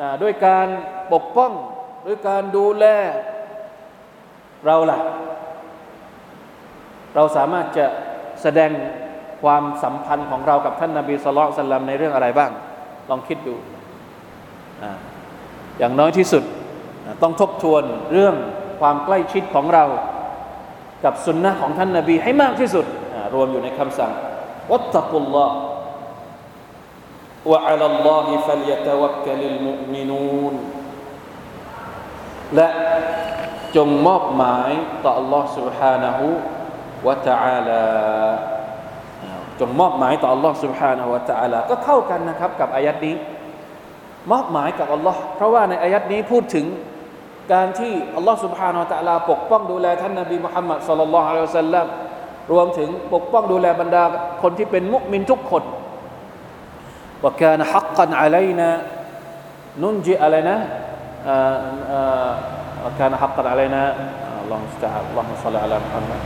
[0.01, 0.69] นะด้วยการ
[1.13, 1.53] ปกป้อง
[2.07, 2.85] ด้วยการดูแล
[4.67, 4.99] เราล่ะ
[7.15, 7.87] เราสามารถจะ
[8.43, 8.71] แสดง
[9.43, 12.51] ความสัมพันธ์ของเรากับท่านนาบีสุลต่านสัลลัมในเรื่องอะไรบ้าง
[13.11, 13.55] ลองคิดดู
[15.79, 16.43] อย่างน้อยที่สุด
[17.23, 17.83] ต้องทบทวน
[18.13, 18.35] เรื่อง
[18.81, 19.85] ความใกล้ชิดของเรา
[21.05, 22.87] กับสุนนะของท่านนาบีให้มากที่สุด
[23.35, 24.13] รวมอยู่ในคำสั่ง
[24.72, 25.58] วัตตะกุลลอฮ์
[27.52, 30.56] وعلى الله فليتوكل المؤمنون
[32.56, 32.68] และ
[33.76, 34.72] จงมอบหมาย
[35.04, 36.20] ต่อ Allah سبحانه
[37.04, 37.84] และ تعالى
[39.60, 43.16] จงมอบหมายต่อ Allah سبحانه และ تعالى ก็เท่ากันนะครับกับอายัดนี้
[44.32, 46.66] มอบหมายกับ Allah เพราะว่าในอายัดนี้พูดถึง
[47.54, 51.88] การที่ Allah سبحانه และ تعالى ปกป้องดูแลท่านนบีมุฮัมมัดสุลลัลลอฮุอะลัยฮิวะสัลลัม
[52.53, 54.03] รวมถึงปกป้องดูแลบรรดา
[54.43, 55.63] คนที่เป็นมุมินทุกคน
[57.23, 58.71] ว่าการฮักกันอะไรนะ
[59.83, 60.59] นุนจีอะไรนะ
[63.01, 63.85] การฮักกันอะไรนะ
[64.51, 66.19] ลองสตาร์ลองสลาลัมฮัมนะ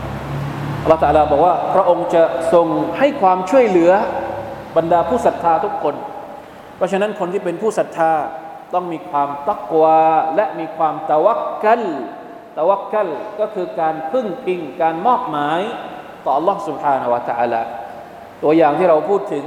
[0.82, 2.66] อัลลอฮฺตะลาบอกว่า พระองค์จะทรง
[2.98, 3.92] ให้ความช่วยเหลือ
[4.76, 5.94] บรรดาผู้ศรัทธาทุกคน
[6.76, 8.12] เพราะฉะนั้นคนที่เป็นผู้ศรัทธา
[8.74, 10.00] ต้องมีความตักวา
[10.36, 11.82] และมีความตะวักกัน
[12.58, 13.08] ตะวักกัน
[13.40, 15.60] ก็คือการพึ่งพิงการมอบหมาย
[16.25, 17.61] ต่อ Allah سبحانه และ تعالى
[18.43, 19.43] ตัวอย่างที่เราพูดถึง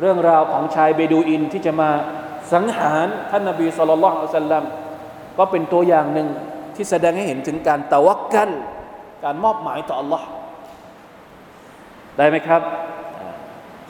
[0.00, 1.90] เรื่องราวของชายเบดูอินที่จะมา
[2.52, 4.64] สังหารท่านนบีสุลต่านอัลสัลลัม
[5.38, 6.28] ก็เป็นตัวอย่างหนึ่ง
[6.74, 8.50] ที่แสดงให้เห็นถึงการตะวักกัน
[9.24, 10.22] การมอบหมายต่อ Allah
[12.16, 12.62] ได้ไหมครับ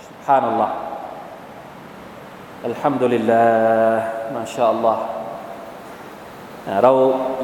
[0.07, 0.75] สุภานัลลอฮ์
[2.67, 3.45] อัลฮัมดุลิลลา
[3.93, 4.03] ห์
[4.37, 5.03] มาชาอัลลอฮ์
[6.83, 6.93] เรา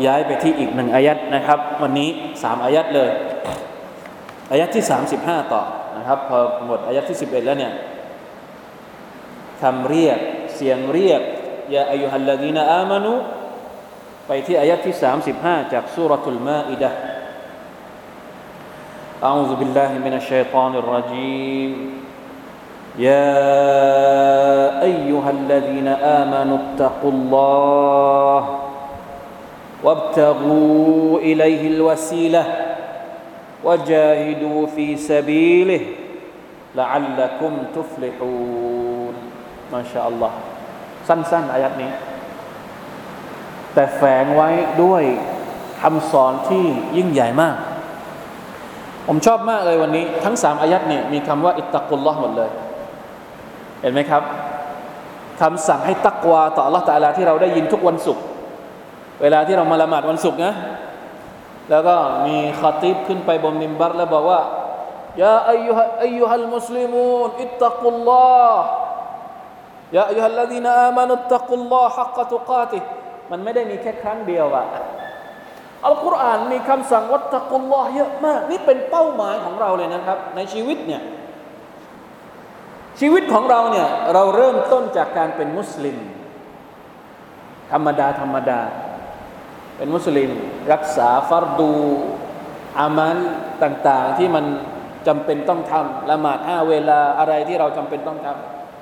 [0.06, 2.08] ย้ายไปที่อีกหนึ่งอายัดนะครับ วันนี้
[2.42, 3.10] สามอายัดเลย
[4.50, 5.62] อายัดที่สามสิบห้าต่อ
[5.96, 7.72] นะครับพอหมดอายัดที่สิบเอ็ดแล้วเนี่ย
[9.62, 10.18] คำเรียก
[10.54, 11.22] เสียงเรียก
[11.74, 13.14] ยาอายุฮัลลดีนอามานุ
[14.26, 14.94] ไปที่อายัดที่
[15.34, 16.92] 35จากสุรทูลมาอิดะ
[19.24, 21.72] أعوذ بالله من الشيطان الرجيم
[22.98, 23.32] يا
[24.82, 28.58] أيها الذين آمنوا اتقوا الله
[29.84, 32.59] وابتغوا إليه الوسيلة
[33.66, 35.82] وجاهدوا في سبيله
[36.78, 39.14] لعلكم تفلحون
[39.72, 40.32] ما شاء الله
[41.08, 41.90] สั้นๆอายัดนี้
[43.74, 44.48] แต่แฝงไว้
[44.82, 45.02] ด้วย
[45.82, 46.64] คำสอนที่
[46.96, 47.56] ยิ่งใหญ่มาก
[49.08, 52.50] ผมชอบมากเลยวันนี้ ทั้งสามอายัดเนี่ยมีคำว่าอิตตะกุลลอฮ์หมดเลย
[53.80, 54.22] เห็นไหมครับ
[55.40, 58.24] คำสั่งให้ตักวาต่อ Allah ตาลาที่เราได้ยินทุกวันศุกร์
[59.22, 60.54] เวลาที่เรามาละหมาดวันศุกร์นะ
[61.69, 61.95] แล้วก็
[62.27, 64.41] มีคาติบขึ้นไปบนมิมบัตแล้วบอกว่า
[65.21, 68.63] ยาอายุฮะอายุฮัลมุสลิมูนอิตตะกุลลอฮ์
[69.95, 72.79] ยาอายุฮัลลดีนอามานุตตะกุลลอฮ์ฮักกะตุกาติ
[73.31, 74.65] มันไม่ได้มีแค่ครั้งเดียวอะ
[75.85, 81.01] อัลกุรอานมีคำสั่งวัตตะกุลลอฮ์เยอะมาก นี่เป็นเป้าหมายของเราเลยนะครับ ในชีวิตเนี่ย
[82.99, 85.97] ชีวิตของเราเนี่ยเราเริ่มต้นจากการเป็นมุสลิม
[87.71, 88.59] ธรรมดาธรรมดา
[89.81, 90.31] เป็นมุสลิม
[90.73, 91.73] รักษาฟารดู
[92.79, 93.17] อามัน
[93.63, 94.45] ต่างๆ ที่มัน
[95.07, 98.27] จำเป็นต้องทำละหมาดห้าเวลาอะไรที่เราจำเป็นต้องท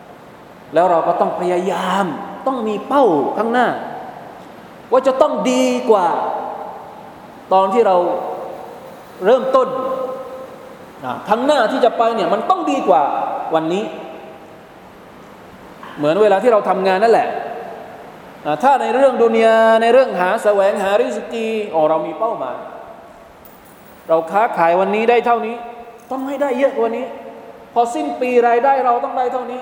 [0.10, 2.06] ำแล้วเราก็ต้องพยายาม
[2.48, 3.04] ต้องมีเป้า
[3.38, 3.68] ข้างหน้า
[4.92, 6.08] ว่าจะต้องดีกว่า
[7.54, 7.96] ตอนที่เรา
[9.26, 9.68] เริ่มต้น
[11.30, 13.04] ข้างหน้าที่จะไปเนี่ยมันต้องดีกว่า
[13.56, 13.84] วันนี้
[15.98, 17.30] เหมือนเวลาที่เราทำงานนั่นแหละ
[18.64, 22.58] ถ้าในเรื่องดุนยาในเรื่องหาแสวงหาริสกีอ๋อเรามีเป้าหมาย
[24.08, 25.56] เราค้าขายวันนี้ได้เท่านี้
[26.12, 27.06] ต้องให้ได้เยอะกว่านี้
[27.74, 29.62] พอสิ้นปีรายได้เราต้องได้เท่านี้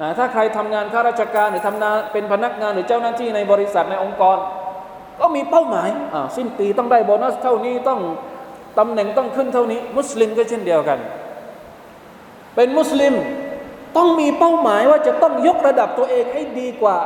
[0.00, 4.36] นะถ้าใครทำงานข้าราชการหรือทำงานเป็นพนักงานหรือเจ้าหน้าที่ในบริษัทในองค์กร
[5.20, 8.00] ก็มีเป้าหมายอ่าสิ้นปีต้องได้โบนัสเท่านี้ต้อง
[8.78, 10.98] ตำแหน่งต้องขึ้นเท่านี้ มุสลิมก็เช่นเดียวกัน
[12.54, 13.14] เป็นมุสลิม
[13.96, 16.98] ต้องมีเป้าหมายว่าจะต้องยกระดับตัวเองให้ดีกว่า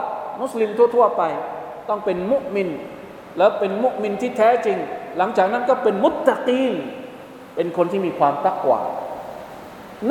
[0.43, 1.23] มุสลิมทั่ว ๆ ไป
[1.89, 2.69] ต้องเป็นมุมิน
[3.39, 4.79] แล้วเป็นมุมินที่แท้จริง
[5.19, 6.75] หลังจากนั้นก็เป็นมุตตะกีน
[7.55, 8.81] เป็นคนที่มีความตักกว่า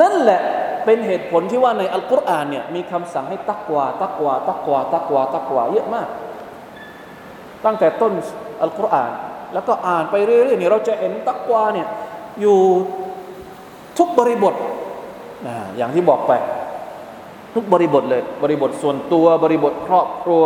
[0.00, 0.40] นั่นแหละ
[0.84, 6.08] เป็นเหตุผลที่ว่าในอัลกุรอานเนี่ยมีคำสั่งให้ตักวาตักวาตักวาตักวาตักวาเยอะมาก
[7.64, 8.12] ตั้งแต่ต้น
[8.62, 9.12] อัลกุรอาน
[9.54, 11.86] แล้วก็อ่านไปเรื่อยๆเนี่ยเราจะเห็นตักวาเนี่ย
[12.40, 12.58] อยู่
[13.98, 14.54] ทุกบริบท
[15.46, 16.32] นะอย่างที่บอกไป
[17.54, 20.44] ทุกบริบทเลย บริบทส่วนตัว บริบทครอบครัว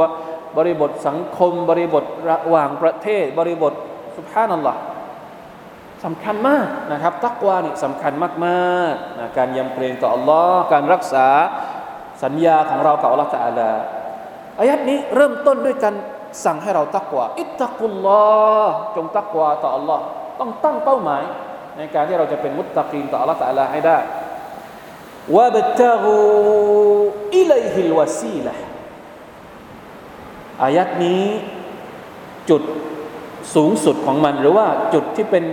[0.59, 3.73] บริบทสังคม บริบทระหว่างประเทศ บริบท
[4.17, 4.81] สุภาพนัลลอฮ์
[6.05, 11.27] สำคัญมากนะครับ ตักวานี่สำคัญมากๆนะการยำเกรงต่อ Allah การรักษา
[12.25, 13.71] สัญญาของเรากับ Allah ตาลา
[14.59, 15.95] อายัดนี้เริ่มต้นด้วยการ
[16.45, 18.23] สั่งให้เราตักวาอิตักุลลอ
[18.65, 19.99] ฮ์จงตักวาต่อ Allah
[20.41, 21.23] ต้องตั้งเป้าหมาย
[21.77, 23.99] ในการที่เราจะเป็นมุตตะกีนต่อ Allah ตาลาให้ได้
[25.37, 26.18] วะบตะกู
[27.39, 28.55] อิเลฮิลวาซีละ
[30.62, 31.24] อายัดนี้
[32.51, 32.62] จุด
[33.55, 35.45] สูงสุดของมัน หรือว่าจุดที่เป็น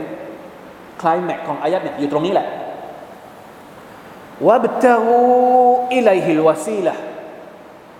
[1.01, 2.47] คลายแม็กของอายัดเนี่ยอยู่ตรงนี้แหละ
[4.47, 5.15] วะบตะฮู
[5.95, 6.93] อิเลฮิลวาซีละ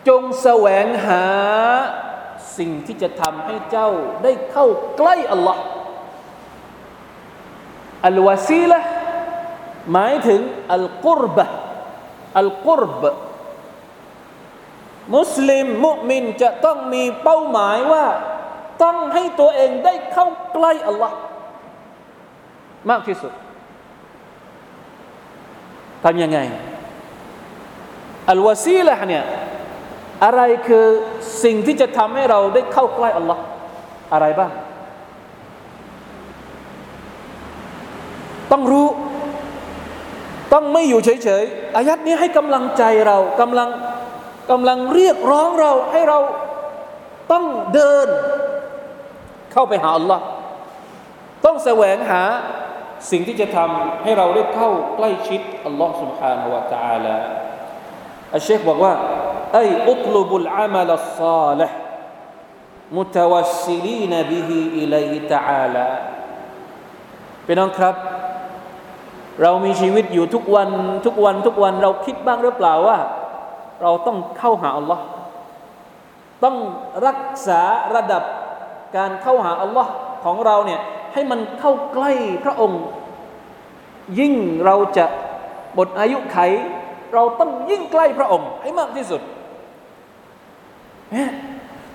[0.07, 1.23] จงแสวงหา
[2.57, 3.89] สิ่งที่จะทำให้เจ้า
[4.23, 4.67] ได้เข้า
[4.97, 5.63] ใกล้อัลลอฮ์
[8.07, 8.79] อัลวาซีละ
[9.91, 10.41] หมายถึง
[10.73, 11.45] อัลกุรบะ
[12.39, 13.03] อัลกุรบ
[15.15, 18.05] มุสลิมมุมินจะต้องมีเป้าหมายว่า
[18.83, 21.17] ต้องให้ตัวเองได้เข้าใกล้อัลลอฮ์
[22.89, 23.33] มากที่สุด
[26.03, 26.39] ทำยังไง
[28.31, 29.23] อัลวาซีละเนี่ย
[30.25, 30.85] อะไรคือ
[31.43, 33.41] สิ่งที่จะทำให้เราได้เข้าใกล้อัลลอฮ์
[34.13, 34.51] อะไรบ้าง
[38.51, 38.87] ต้องรู้
[40.52, 43.68] ต้องไม่อยู่เฉยๆอายัดนี้ให้กำลังใจเรากำลัง
[44.50, 46.18] กำลังเรียกร้องเราให้เรา
[47.32, 47.44] ต้อง
[47.74, 48.08] เดิน
[49.52, 50.24] เข้าไปหาอัลลอฮ์
[51.44, 52.22] ต้องแสวงหา
[53.10, 57.16] สิ่งที่จะทำให้เราได้เข้าใกล้ชิดอัลลอฮ์ سبحانه และ تعالى
[58.34, 58.92] อัลเชคบอกว่า
[59.54, 61.76] ไออุตลุบุลอามัลซาลห์
[62.96, 65.86] มุตวัสซิลีนบิฮิอิลัยฮิตะอาลา
[67.44, 67.94] เป็นน้องครับ
[69.41, 70.69] เรามีชีวิตอยู่ทุกวัน
[71.05, 72.97] ทุกวันทุกวันเราคิดบ้างหรือเปล่าว่า
[73.81, 75.03] เราต้องเข้าหาอัลลอฮ์
[76.43, 76.55] ต้อง
[77.07, 77.61] รักษา
[77.95, 78.23] ระดับ
[78.97, 79.91] การเข้าหาอัลลอฮ์
[80.25, 80.79] ของเราเนี่ย
[81.13, 82.11] ให้มันเข้าใกล้
[82.43, 82.81] พระองค์
[84.19, 84.33] ยิ่ง
[84.65, 85.05] เราจะ
[85.77, 86.37] บทอายุไข
[87.13, 89.21] เราต้องยิ่งใกล้พระองค์ให้มากที่สุด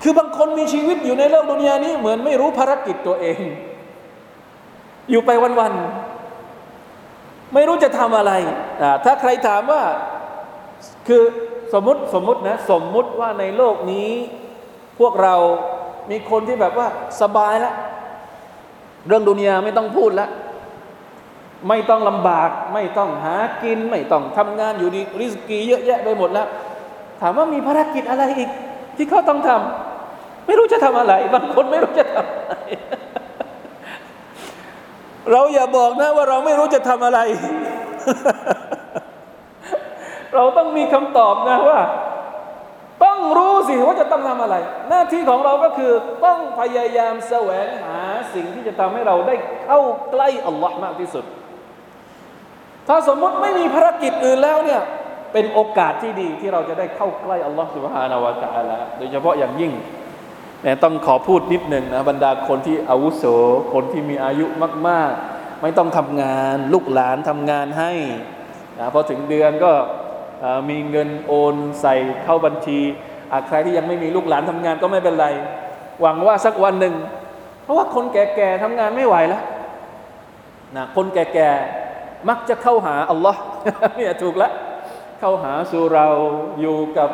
[0.01, 3.39] คือบางคนมีชีวิตอยู่ในโลกดุนยานี้เหมือนไม่รู้ภารกิจตัวเอง
[5.09, 5.29] อยู่ไป
[5.59, 6.00] วันๆ
[7.53, 8.33] ไม่รู้จะทำอะไร
[9.05, 9.81] ถ้าใครถามว่า
[11.07, 11.23] คือ
[11.73, 14.11] สมมติสมมตินะสมมุติว่าในโลกนี้
[14.99, 15.35] พวกเรา
[16.11, 16.87] มีคนที่แบบว่า
[17.21, 17.75] สบายแล้ว
[19.07, 20.29] เรื่องดุนยาไม่ต้องพูดแล้ว
[21.69, 26.47] ไม่ต้องลำบาก ไม่ต้องหากิน ไม่ต้องทำงานอยู่ดีริสกีเยอะแยะไปหมดแล้ว
[27.21, 28.49] ถามว่ามีภารกิจอะไรอีก
[28.97, 32.55] ที่เขาต้องทำไม่รู้จะทำอะไรบางคนไม่รู้จะทำอะไร
[35.31, 37.19] เราอย่าบอกนะว่าเราไม่รู้จะทำอะไร
[40.35, 41.79] เราต้องมีคำตอบนะว่า
[43.03, 44.55] ต้องรู้สิว่าจะต้องทำอะไร
[44.89, 45.91] หน้าที่ของเราก็คือ
[46.25, 47.97] ต้องพยายามแสวงหา
[48.33, 49.79] สิ่งที่จะทำให้เราได้เข้า
[50.11, 51.25] ใกล้อัลลอฮ์มากที่สุด
[52.87, 54.81] ถ้าสมมติไม่มีภารกิจอื่นแล้วเนี่ย
[55.33, 59.71] เป็นโอกาสที่ดีที่เราจะได้เข้าใกล้อัลลอฮ์สุบฮานาวะตะอาลาโดยเฉพาะอย่างยิ่ง
[60.65, 63.23] นี่ยต้องขอพูดนิดหนึ่งนะบรรดาคนที่อาวุโส
[63.73, 64.45] คนที่มีอายุ
[64.87, 67.91] มาก ๆ ไม่ต้องทำงานลูกหลานทำงานให้
[68.79, 69.71] นะพอถึงเดือนก็
[70.69, 72.79] มีเงินโอนใส่เข้าบัญชี
[73.47, 75.27] ใครที่ยังไม่มีลูกหลานทำงานก็ไม่เป็นไร
[76.01, 76.95] หวังว่าสักวันหนึ่ง
[77.63, 79.43] เพราะว่าคนแก่ๆทำงานไม่ไหวแล้ว
[80.75, 83.39] นะคนแก่ๆมักจะเข้าหาอัลลอฮ์
[83.95, 84.51] เนี่ยถูกแล้ว
[85.19, 86.07] เข้าหาสู่เรา
[86.61, 87.09] อยู่กับ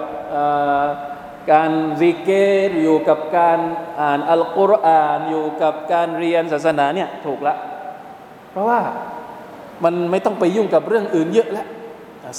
[1.52, 2.30] การซิกเก
[2.68, 3.60] ตอยู่กับการ
[4.02, 7.56] อ่านอัลกุรอานอยู่กับการเรียนศาสนาเนี่ยถูกละ
[8.52, 8.80] เพราะว่า
[9.84, 11.68] มันไม่ต้องไปยุ่งกับเรื่องอื่นเยอะแล้ว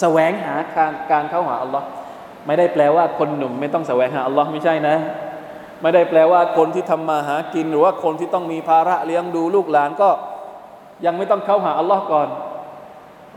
[0.01, 1.87] แสวงหาการการเข้าหาอัลลอฮ์
[2.47, 4.97] ไม่ได้แปลว่าคนหนุ่มไม่ต้องแสวงหาอัลลอฮ์ไม่ใช่นะ
[5.83, 10.11] ไม่ได้แปลว่าคนที่ทำมาหากิน หรือว่าคนที่ต้องมีภาระเลี้ยงดูลูกหลานก็
[11.07, 12.29] ยังไม่ต้องเข้าหาอัลลอฮ์ก่อน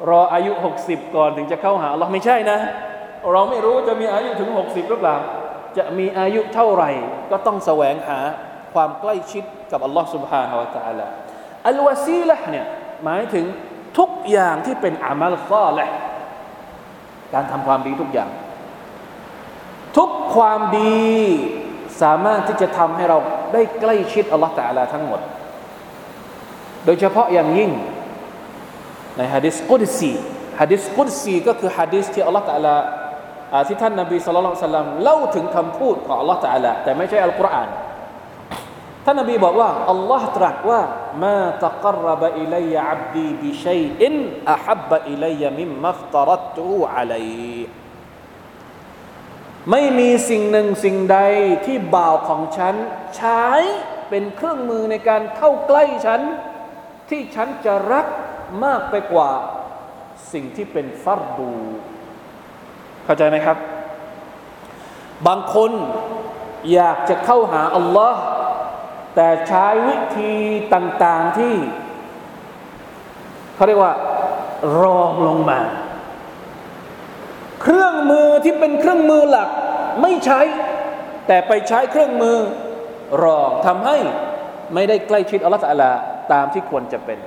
[0.09, 0.51] รออายุ
[0.83, 2.57] 60 ก่อนถึงจะเข้าหาอัลลอฮ์ไม่ใช่นะ
[3.31, 5.15] เราไม่รู้จะมีอายุถึง 60หรือเปล่า
[5.76, 6.90] จะมีอายุเท่าไหร่
[7.30, 8.18] ก็ต้องแสวงหา
[8.74, 11.06] ความใกล้ชิดกับอัลลอฮ์ سبحانه และ تعالى
[11.68, 12.66] อัลวาซีละเนี่ย
[13.04, 13.44] หมายถึง
[13.98, 15.86] ทุกอย่างที่เป็นอามัลซอละ
[17.34, 18.30] การทำความดีทุกอย่าง
[19.96, 21.06] ทุกความดี
[22.02, 23.18] สามารถที่จะทำให้เรา
[23.52, 25.20] ได้ใกล้ชิดอัลลอฮฺตะอาลาทั้งหมด
[26.84, 27.70] โดยเฉพาะอย่างยิ่ง
[29.16, 30.12] ในฮะดิษกุดซี
[30.60, 32.74] ฮะดิษกุดซีก็คือฮะดิษที่อัลลอฮฺตะอาลา
[33.67, 37.69] ที่ท่านนบีสุลต่านเล่าถึงคำพูดของอัลลอฮฺตะอาลาแต่ไม่ใช่อัลกุรอาน
[39.05, 40.81] ท่านนบีบอกว่าอัลลอฮ์ตรัสว่า
[41.23, 44.15] มาตะกรบอิลัยอับดีบิชัยอิน
[44.51, 47.29] อะฮับบอิลัยมิมมัฟตรัตตูอะลัย
[49.71, 51.19] ไม่มีสิ่งหนึ่งสิ่งใด
[51.65, 52.75] ที่บ่าวของฉัน
[53.17, 53.45] ใช้
[54.09, 56.21] เป็นเครื่องมือในการเข้าใกล้ฉัน
[57.09, 58.07] ที่ฉันจะรัก
[58.63, 59.31] มากไปกว่า
[60.33, 61.51] สิ่งที่เป็นฟัรดู
[63.05, 63.57] เข้าใจไหมครับ
[65.27, 65.71] บางคน
[66.73, 68.21] อยากจะเข้าหาอัลลอฮ์
[69.15, 70.33] แต่ใช้วิธี
[70.73, 71.55] ต่างๆที่
[73.55, 73.93] เขาเรียกว่า
[74.81, 75.59] รองลงมา
[77.61, 79.49] เครื่องมือที่เป็นเครื่องมือหลัก
[80.01, 80.39] ไม่ใช้
[81.27, 82.37] แต่ไปใช้เครื่องมือ
[83.23, 83.97] รองทำให้
[84.73, 85.91] ไม่ได้ใกล้ชิดอัลลอฮฺตะลา
[86.33, 87.19] ตามที่ควรจะเป็น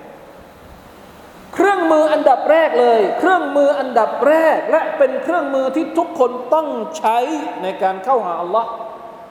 [1.55, 7.19] เครื่องมืออันดับแรกเลย เครื่องมืออันดับแรก และเป็นเครื่องมือที่ทุกคนต้องใช้
[7.63, 8.71] ในการเข้าหาอัลลอฮ์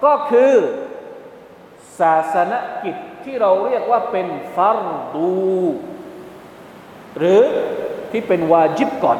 [0.05, 0.53] ก็คือ
[1.99, 2.53] ศาสน
[2.83, 4.79] กิจที่เราเรียกว่าเป็นฟาร
[5.13, 5.33] ดู
[7.17, 7.41] หรือ
[8.11, 9.19] ที่เป็นวาจิบก่อน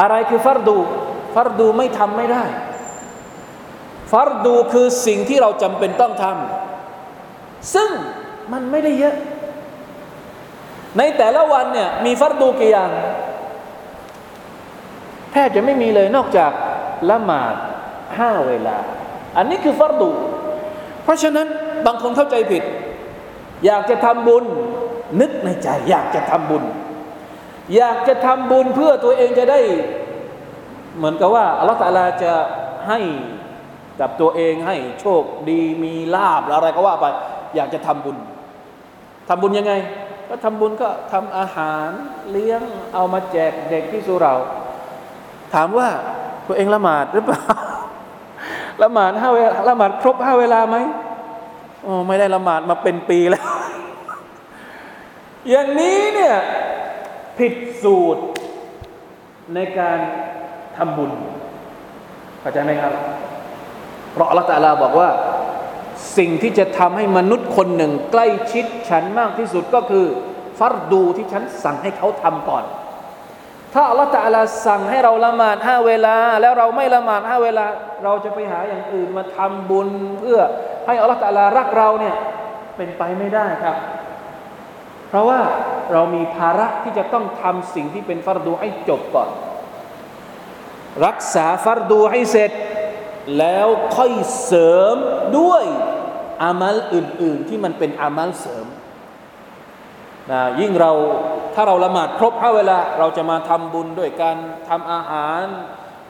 [0.00, 0.78] อะไรคือฟารดู
[1.34, 2.44] ฟารดูไม่ทำไม่ได้
[4.12, 7.90] ฟารดูคือสิ่งที่เราจำเป็นต้องทำซึ่ง
[8.52, 9.16] มันไม่ได้เยอะ
[10.98, 12.90] ในแต่ละวันเนี่ยมีฟารดูกี่อย่าง
[15.32, 16.52] แทบจะไม่มีเลยนอกจาก
[17.10, 17.54] ละหมาด
[18.18, 18.76] ห้าเวลา
[19.36, 20.10] อันนี้คือฟารดู
[21.04, 21.46] เพราะฉะนั้น
[21.86, 22.62] บางคนเข้าใจผิด
[23.66, 24.44] อยากจะทำบุญ
[25.20, 26.64] นึกในใจ อยากจะทำบุญ
[27.76, 29.60] อยากจะทำบุญเพื่อตัวเองจะได้
[30.96, 32.32] เหมือนกับว่าอัลลอฮฺตาลาจะ
[32.88, 33.00] ให้
[34.00, 37.04] กับตัวเองให้โชคดีมีลาบอะไรก็ว่าไป
[37.56, 38.16] อยากจะทำบุญ
[39.28, 39.72] ทำบุญยังไง
[40.30, 41.88] ก็ทำบุญก็ทำอาหาร
[42.30, 42.62] เลี้ยง
[42.94, 44.34] เอามาแจกเด็กที่สุเรา
[45.54, 45.88] ถามว่า
[46.46, 47.42] ตัวเองละหมาดหรือเปล่า
[48.82, 50.76] ละหมาดห้าเวลาละหมาดครบห้าเวลาไหม
[51.82, 53.44] โอ้ไม่ได้ละหมาดมาเป็นปีแล้ว
[55.48, 56.36] อย่างนี้เนี่ย
[57.38, 58.22] ผิดสูตร
[59.54, 59.98] ในการ
[60.76, 61.12] ทำบุญ
[62.40, 62.92] เข้าใจไหมครับ
[64.12, 65.08] เพราะลลอฮฺตาลาบอกว่า
[66.16, 70.06] สิ่งที่จะทำให้มนุษย์คนหนึ่ง ใกล้ชิดฉันมากที่สุดก็คือ
[70.58, 72.64] ฟัรดูที่ฉันสั่งให้เขาทำก่อน
[73.74, 77.64] ถ้าอัลลอฮฺตาลาสั่งให้เราละหมาดห้าเวลา แล้วเราไม่ละหมาดห้าเวลา
[78.04, 79.88] เราจะไปหาอย่างอื่นมาทำบุญ
[80.20, 80.40] เพื่อ
[80.86, 82.14] ให้อัลลอฮฺตาลารักเราเนี่ย
[82.76, 83.76] เป็นไปไม่ได้ครับ
[85.08, 85.40] เพราะว่า
[85.92, 89.28] เรามีภาระที่จะต้องทำสิ่งที่เป็นฟัรดูให้จบก่อน
[91.06, 92.50] รักษาฟัรดูให้เสร็จ
[93.38, 94.12] แล้วค่อย
[94.44, 94.96] เสริม
[95.38, 95.64] ด้วย
[96.42, 98.66] อามัลอื่น ๆ ที่มันเป็นอามัลเสริม
[100.30, 100.92] นะยิ่งเรา
[101.54, 104.36] ถ้าเราละหมาดครบห้าเวลา เราจะมาทำบุญด้วยการ
[104.68, 105.44] ทำอาหาร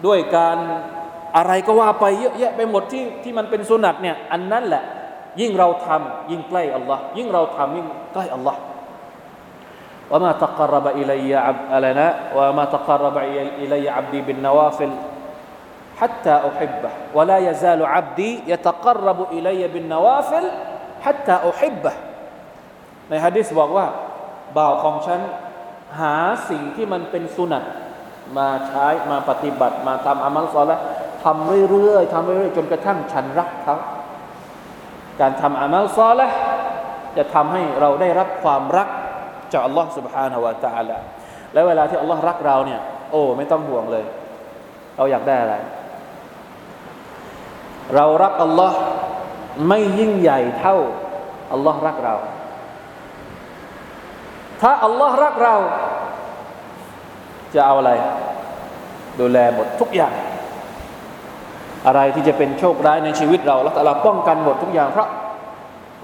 [0.06, 0.56] ด้วยการ
[1.36, 4.84] อะไรก็ว่าไปเยอะแยะไปหมดที่ที่มันเป็นสุนัตเนี่ยอันนั้นแหละ
[5.40, 8.60] ยิ่งเราทำยิ่งใกล้อัลลอฮ์ยิ่งเราทำยิ่งใกล้อัลลอฮ์
[10.10, 11.32] ว่ามาตะกรบอิลัย
[11.72, 13.18] อะไรนะว่ามาตะกรบ
[13.60, 14.94] อิลัยอับดีบินนวาฟิล
[15.99, 20.45] حتى أحبه ولا يزال عبدي يتقرب إلي بالنوافل
[21.05, 21.93] حتى أحبه
[23.09, 23.87] ในฮะดิษบอกว่า
[24.57, 25.19] บ่าวของฉัน
[25.99, 26.15] หา
[26.49, 27.63] สิ่งที่มันเป็นสุนัต
[28.37, 30.77] มาใช้มาปฏิบัติมาทำอามัลซอละ
[31.23, 33.77] ทำเรื่อยๆทำเรื่อยๆ จนกระทั่งฉันรักเขา
[35.21, 36.27] การทำอามัลซอละ
[37.17, 38.87] จะทำให้เราได้รับความรัก
[39.51, 40.97] จากอัลลอฮ์ سبحانه และ تعالى
[41.53, 42.81] และเวลาที่อัลลอฮ์รักเราเนี่ย
[43.11, 44.05] โอ้ ไม่ต้องห่วงเลย
[44.97, 45.55] เราอยากได้อะไร
[47.94, 48.78] เรารักอัลลอฮ์
[49.68, 50.76] ไม่ยิ่งใหญ่เท่า
[51.52, 52.14] อัลลอฮ์รักเรา
[54.60, 55.56] ถ้าอัลลอฮ์รักเรา
[57.54, 57.92] จะเอาอะไร
[59.20, 60.14] ดูแลหมดทุกอย่าง
[61.86, 65.08] อะไรที่จะเป็นโชคร้ายในชีวิตเราล้วแต่เราป้องกันหมดทุกอย่างเพราะ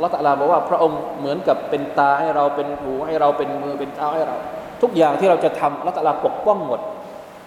[0.03, 4.37] ละตะลาบอกว่าพระองค์เหมือนกับเป็นตาให้เราเป็นหูให้เราเป็นมือเป็นเท้าให้เรา
[4.83, 6.81] ทุกอย่างที่เราจะทำละตะลาปกป้องหมด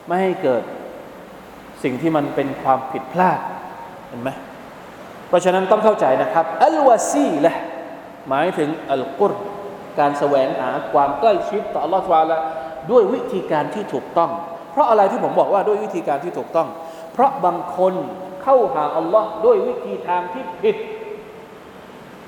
[0.07, 0.63] ไม่ให้เกิด
[1.83, 3.39] สิ่งที่มันเป็นความผิดพลาด
[4.09, 4.29] เห็นไหม
[5.27, 7.51] เพราะฉะนั้นต้องเข้าใจนะครับอัลวาซีละ
[8.29, 9.33] หมายถึงอัลกุร
[9.99, 12.37] การแสวงหาความใกล้ชิดต่อ Allah วาละ
[12.91, 14.31] ด้วยวิธีการที่ถูกต้อง
[14.71, 16.67] เพราะอะไรที่ผมบอกว่าด้วยวิธีการที่ถูกต้อง
[17.13, 17.93] เพราะบางคน
[18.43, 20.75] เข้าหาอัลลอฮ์ด้วยวิธีทางที่ผิด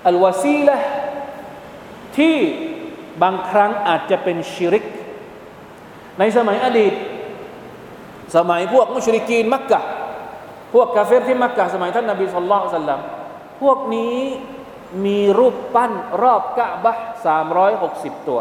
[0.08, 0.78] อัลวาซีละ
[2.18, 2.38] ที่
[3.24, 4.86] บางครั้งอาจจะเป็นชิริก
[6.20, 6.94] ในสมัยอดีต
[8.36, 9.82] สมัยพวกมุชริกีนมักกะ
[10.74, 13.00] พวกกาเฟรที่มักกะสมัยท่านนบีสุลต่านสัลลัม
[13.62, 14.18] พวกนี้
[15.06, 15.92] มีรูปปั้น
[16.24, 16.94] รอบกะบะ
[17.26, 18.40] สามร้อยหกสิบตัว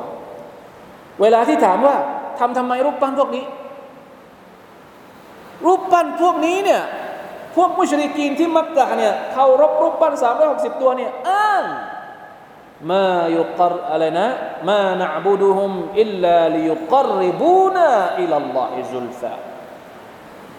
[1.21, 1.97] เวลาที่ถามว่า
[2.39, 3.45] ทำทำไมรูปปั้นพวกนี้
[5.67, 6.83] รูปปั้นพวกนี้เนี่ย
[7.57, 11.65] พวกมุชริกีนที่มักกะเนี่ยเขารบรูปปั้นสามร้อยหกสิบตัวเนี่ยอ้าง
[12.91, 13.05] มา
[13.37, 14.27] ยุกรอะไรนะ
[14.69, 17.89] มานะบุดุฮุมอิลลาลิยุกริบูนา
[18.21, 19.50] อิลลอฮิซุลฟา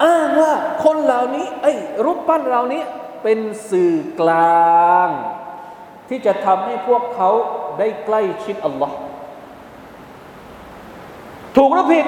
[0.03, 1.73] อ้างว่าคนเหล่านี้ไอ้
[2.05, 2.83] รูปปั้นเหล่านี้
[3.23, 3.39] เป็น
[3.69, 5.09] สื่อกลาง
[6.09, 7.29] ที่จะทำให้พวกเขา
[7.79, 8.95] ได้ใกล้ชิดอัลลอฮ์
[11.57, 12.05] ถูกหรือผิด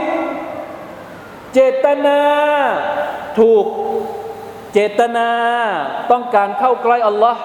[1.53, 2.19] เจตนา
[3.39, 3.65] ถูก
[4.73, 5.29] เจตนา
[6.11, 7.41] ต้องการเข้าใกล้อัลลอฮ์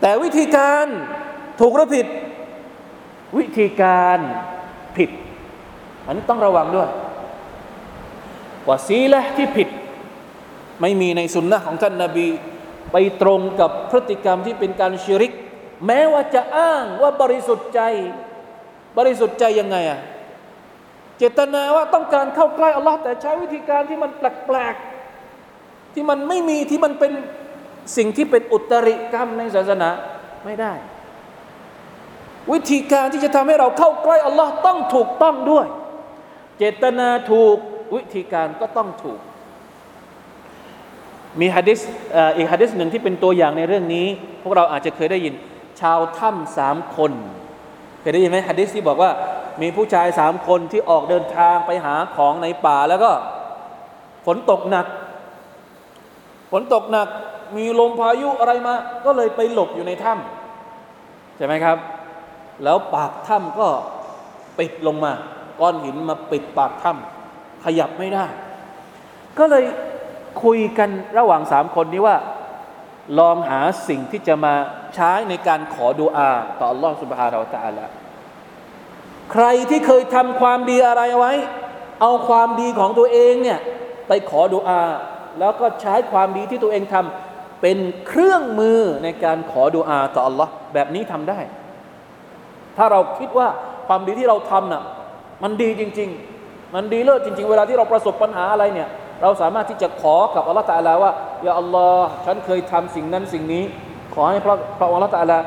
[0.00, 0.86] แต่วิธีการ
[1.60, 2.06] ถูกหรือผิด
[3.38, 4.18] วิธีการ
[4.96, 5.10] ผิด
[6.06, 6.88] อันนี้ต้องระวังด้วย
[8.68, 9.68] วาซีละที่ผิด
[10.80, 12.28] ไม่มีในสุนนะของท่านนาบี
[12.92, 15.32] ไปตรงกับพฤติกรรมที่เป็นการชิริก
[15.86, 17.80] แม้ว่าจะอ้างว่าบริสุทธิ์ใจ
[18.98, 20.00] บริสุทธิ์ใจยังไงอะ
[21.18, 27.12] เจตนาว่าต้องการเข้าใกล้อัลลอฮ์แต่ใช้วิธีการที่มันแปลกๆที่มันไม่มีที่มันเป็น
[27.96, 29.88] สิ่งที่เป็นอุตริกรรมในศาสนา
[30.44, 30.72] ไม่ได้
[32.52, 35.66] วิธีการที่จะทำให้เราเข้าใกล้อัลลอฮ์ต้องถูกต้องด้วย
[36.58, 37.56] เจตนาถูก
[37.94, 39.20] วิธีการก็ต้องถูก
[41.40, 41.80] มีฮะดิษ
[42.36, 44.06] อีกฮะดิษหนึ่งที่เป็นตัวอย่างในเรื่องนี้
[44.42, 45.34] พวกเราอาจจะเคยได้ยิน
[45.80, 47.12] ชาวถ้ำสามคน
[48.00, 49.10] เคยได้ยินไหมฮะดิษที่บอกว่า
[49.62, 53.10] มีผู้ชายสามคนที่ออกเดินทางไปหาของในป่าแล้วก็
[54.26, 54.86] ฝนตกหนัก
[56.52, 57.08] ฝนตกหนัก
[57.56, 58.74] มีลมพายุอะไรมา
[59.04, 61.78] ก็เลยไปหลบอยู่ในถ้ำใช่ไหมครับ
[62.64, 63.68] แล้วปากถ้ำก็
[64.58, 65.12] ปิดลงมา
[65.60, 67.13] ก้อนหินมาปิดปากถ้ำ
[67.65, 68.25] ขยับไม่ได้
[69.37, 69.63] ก็เลย
[70.43, 72.17] คุยกันระหว่างสามคนนี้ว่า
[73.19, 74.55] ลองหาสิ่งที่จะมา
[74.95, 76.29] ใช้ในการขอดุอา
[76.59, 77.85] ต่อ Allah سبحانه และ تعالى
[79.31, 81.33] ใครที่เคยทำความดีอะไรไว้
[82.01, 83.59] เอาความดีของตัวเองเนี่ย
[84.07, 84.81] ไปขอดุอา
[85.39, 87.77] แล้วก็ใช้ความดีที่ตัวเองทำเป็น
[88.07, 91.39] เครื่องมือในการขอดุอาต่อ Allah แบบนี้ทำได้
[92.77, 93.47] ถ้าเราคิดว่า
[93.87, 94.83] ความดีที่เราทำน่ะ
[95.43, 96.32] มันดีจริง ๆ
[96.74, 98.88] มันดีเลิศจริง ๆ เวลาที่เราประสบปัญหาอะไรเนี่ย
[99.22, 101.12] เราสามารถที่จะขอกับอัลลอฮฺตาลาว่า
[101.42, 103.64] อย่าอัลลอฮ์ฉันเคยทำสิ่งนั้นสิ่งนี้
[104.14, 105.38] ขอให้พระพระอัลลอฮฺตาลา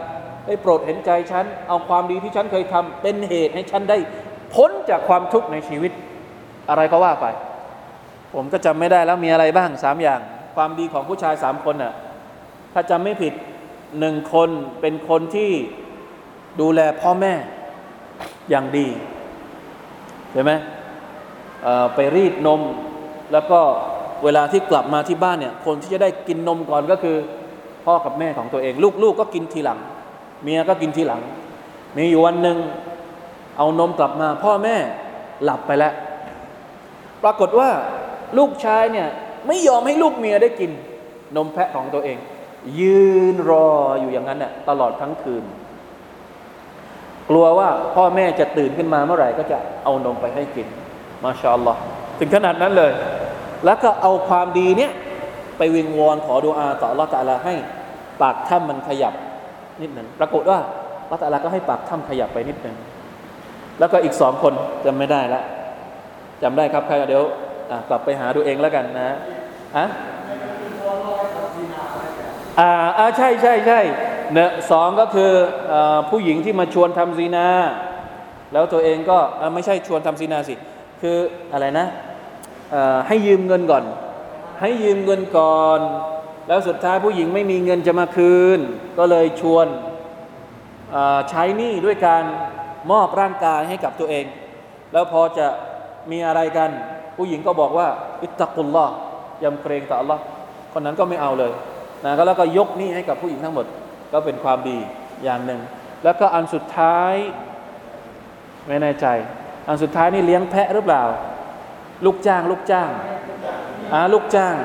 [0.48, 3.98] ได้โปรดเห็นใจฉัน เอาความดีที่ฉันเคยทำเป็นเหตุให้ฉันได้
[4.56, 5.92] พ้นจากความทุกข์ในชีวิต
[6.70, 7.26] อะไรก็ว่าไป
[8.34, 10.20] ผมก็จำไม่ได้แล้วมีอะไรบ้างสามอย่าง
[10.56, 11.94] ความดีของผู้ชายสามคนน่ะ
[12.74, 13.34] ถ้าจำไม่ผิด
[14.00, 14.50] หนึ่งคน
[14.82, 15.52] เป็นคนที่
[16.62, 17.34] ดูแลพ่อแม่
[18.50, 18.88] อย่างดี
[20.34, 20.52] ใช่ไหม
[21.96, 22.62] ไปรีดนม
[23.34, 23.60] แล้วก็
[24.24, 27.16] เวลาที่กลับมาที่บ้านเนี่ยคนที่จะได้กินนมก่อนก็คือ
[27.86, 29.80] พ่อกับแม่ของตัวเอง ลูกๆกก็กินทีหลัง
[30.44, 31.22] เมียก็กินทีหลัง
[31.98, 32.58] มีอยู่วันหนึ่ง
[33.58, 34.76] เอานมกลับมา พ่อแม่
[35.44, 35.94] หลับไปแล้ว
[37.24, 37.70] ปรากฏว่า
[38.38, 39.08] ลูกชายเนี่ย
[39.48, 40.72] ไม่ยอมให้ลูกเมียได้กิน
[41.36, 42.18] นมแพะของตัวเอง
[42.80, 45.44] ยืนรออยู่อย่างนั้นน่ยตลอดทั้งคืน
[47.30, 50.68] กลัวว่าพ่อแม่จะตื่นขึ้นมาเมื่อไหร่ก็จะเอานมไปให้กิน
[51.24, 51.80] มาชาอัลลอฮ์
[52.20, 52.92] ถึงขนาดนั้นเลย
[53.66, 54.92] แล้วก็เอาความดีเนี้ย
[55.58, 57.56] ไปวิงวอนขอดุอาต่อละตาลาให้
[58.22, 59.14] ปากถ้ำมันขยับ
[59.82, 60.60] นิดหนึ่งปรากฏว่า
[61.12, 62.76] ละตาลาก็ให้ปากถ้ำขยับไปนิดหนึ่ง
[63.80, 64.54] แล้วก็อีกสองคน
[64.86, 65.42] จำไม่ได้ละ
[66.44, 67.24] จำได้ครับใครเดี๋ยว
[67.90, 69.10] กลับไปหาดูเองแล้วกันนะ
[69.78, 69.86] อะ
[72.60, 73.80] อ่าอ่าใช่ใช่ใช่
[74.34, 75.32] เนะสองก็คือ
[75.74, 75.76] อ
[76.10, 77.48] ผู้หญิงที่มาชวนทำซีนา
[78.54, 79.18] แล้วตัวเองก็
[79.54, 80.56] ไม่ใช่ชวนทำซีนาสิ
[81.02, 81.18] คือ
[81.54, 81.88] อะไรนะ
[83.08, 83.84] ให้ยืมเงินก่อน
[84.62, 85.80] ให้ยืมเงินก่อน
[86.48, 88.60] แล้วสุดท้ายผู้หญิงไม่มีเงินจะมาคืน
[88.98, 89.68] ก็เลยชวน
[91.30, 92.24] ใช้หนี้ด้วยการ
[92.92, 94.26] มอบร่างกายให้กับตัวเอง
[94.94, 95.48] แล้วพอจะ
[96.12, 96.70] มีอะไรกัน
[97.18, 97.88] ผู้หญิงก็บอกว่า
[98.24, 98.94] อิตตะกุลลอฮ์
[99.44, 100.20] ยำเกรงต่อ Allah
[100.74, 101.52] คนนั้นก็ไม่เอาเลย
[102.06, 103.66] นะก็แล้วก็ยกหนี้ให้กับผู้หญิงทั้งหมด
[104.14, 104.78] ก็เป็นความดี
[105.24, 105.62] อย่างหนึ่ง
[106.04, 107.14] แล้วก็อันสุดท้าย
[108.68, 109.08] ไม่แน่ใจ
[109.68, 111.04] อันสุดท้ายนี่เลี้ยงแพะหรือเปล่า
[112.06, 112.90] ลูกจ้าง ลูกจ้าง
[113.94, 114.56] อ่าลูกจ้าง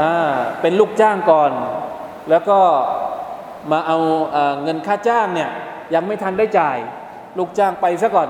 [0.00, 1.50] อ่าเป็นลูกจ้างก่อน
[2.30, 2.58] แล้วก็
[3.70, 3.98] มาเอา
[4.62, 5.50] เงินค่าจ้างเนี่ย
[5.94, 6.76] ยังไม่ทันได้จ่าย
[7.38, 8.28] ลูกจ้างไปซะก่อน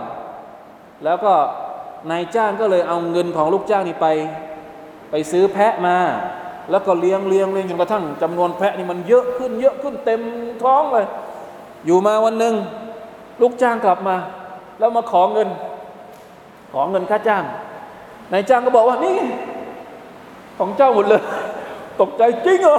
[1.05, 1.33] แล้วก็
[2.11, 4.07] นายจ้างก็เลยเอาเงินของลูกจ้างนี่ไป
[5.11, 5.97] ไปซื้อแพะมา
[6.71, 10.21] แล้วก็เลี้ยงเลี้ยงเลี้ยงจนกระทั่งจำนวนแพะนี่มันเยอะขึ้นเยอะขึ้นเต็ม
[10.63, 11.07] ท้องเลย
[11.87, 12.55] อยู่มาวันหนึ่ง
[13.41, 14.17] ลูกจ้างกลับมา
[14.79, 15.49] แล้วมาขอเงิน
[16.73, 17.45] ขอเงินค่าจ้าง
[18.33, 19.19] นายจ้างก็บอกว่านี่
[20.59, 21.23] ของเจ้าหมดเลย
[22.01, 22.79] ตกใจจริงเหรอ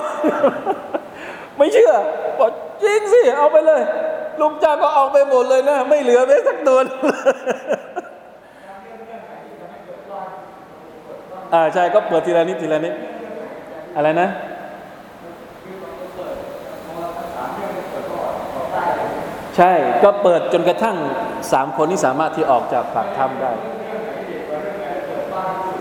[1.58, 1.94] ไม่เชื่อ
[2.40, 2.50] บอก
[2.84, 3.82] จริงสิ เอาไปเลย
[4.40, 6.80] ลูกจ้างก็เอาไปหมดเลยนะ ไม่เหลือแม้สักตัว
[11.54, 12.94] อ่าใช่ก็เปิดทีละนิดทีละนิด
[13.96, 14.28] อะไรนะ
[19.56, 19.72] ใช่
[20.04, 20.98] ก็เปิดจนกระทั่ง
[21.52, 23.52] สามคนนี้สามารถที่ออกจากปากถ้ำได้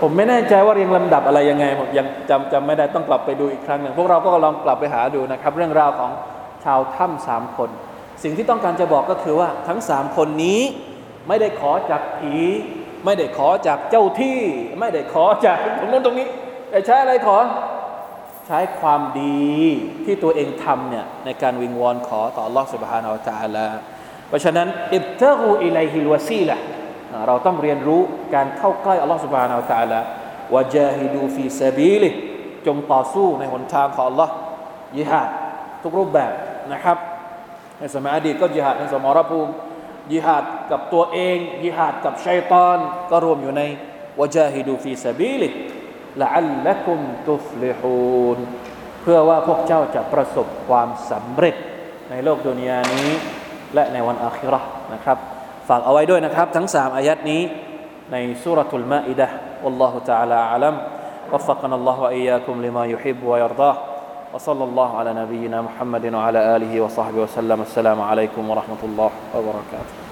[0.01, 6.11] ผมไม่แน่ใจว่าเรียงลำดับอะไรยังไงผมยังจำจำไม่ได้ต้องกลับไปดูอีกครั้งหนึ่งพวกเราก็ลองกลับไปหาดูนะครับ เรื่องราวของ
[6.63, 7.69] ชาวถ้ำสามคน
[8.23, 10.61] สิ่งที่ต้องการจะบอกก็คือว่าทั้งสามคนนี้
[11.27, 12.35] ไม่ได้ขอจากผี
[13.05, 14.39] ไม่ได้ขอจากเจ้าที่
[14.79, 16.27] ไม่ได้ขอจากตรงนู้นตรงนี้
[16.69, 17.37] แต่ใช้อะไรขอ
[18.46, 19.50] ใช้ความดี
[20.04, 23.68] ที่ตัวเองทำเนี่ยในการวิงวอนขอต่อ Allah سبحانه และ تعالى
[24.28, 26.58] เพราะฉะนั้นอิบตะกูอิไลฮิลวาซีละ
[27.26, 28.00] เราต้องเรียนรู้
[28.34, 30.00] การเข้าใกล้ Allah سبحانه และ تعالى
[30.54, 32.10] วะจาฮิดูฟีซาบีลิ
[32.66, 34.28] จงต่อสู้ในหนทางของ Allah
[34.98, 35.28] ยิฮาด
[35.82, 36.32] ทุกรูปแบบ
[36.72, 36.96] นะครับ
[37.78, 39.52] ในสมัยอดีตก็ยิฮาดในสมรภูมิ
[40.12, 42.78] ยิฮาดกับตัวเองยิฮาดกับชัยตอน
[43.10, 43.62] ก็รวมอยู่ใน
[44.20, 45.52] วะจาฮิดูฟีซาบีลิก
[46.20, 48.38] ละอัลละกุมตุฟลิฮูน
[49.02, 51.56] เพื่อว่าพวกเจ้าจะประสบความสำเร็จ
[52.10, 53.10] ในโลกดุนยานี้
[53.74, 55.18] และในวันอาคิเราะห์นะครับ
[55.68, 57.42] ฝากเอาไว้ด้วยนะครับ ทั้งสามอายัดนี้
[58.12, 60.78] ในสุรทุลมาอิดะห์ والله تعالى أعلم
[61.32, 63.76] وفقنا الله وإياكم لما يحب ويرضاه
[64.34, 70.03] وصلى الله على نبينا محمد وعلى آله وصحبه وسلم السلام عليكم ورحمة الله وبركاته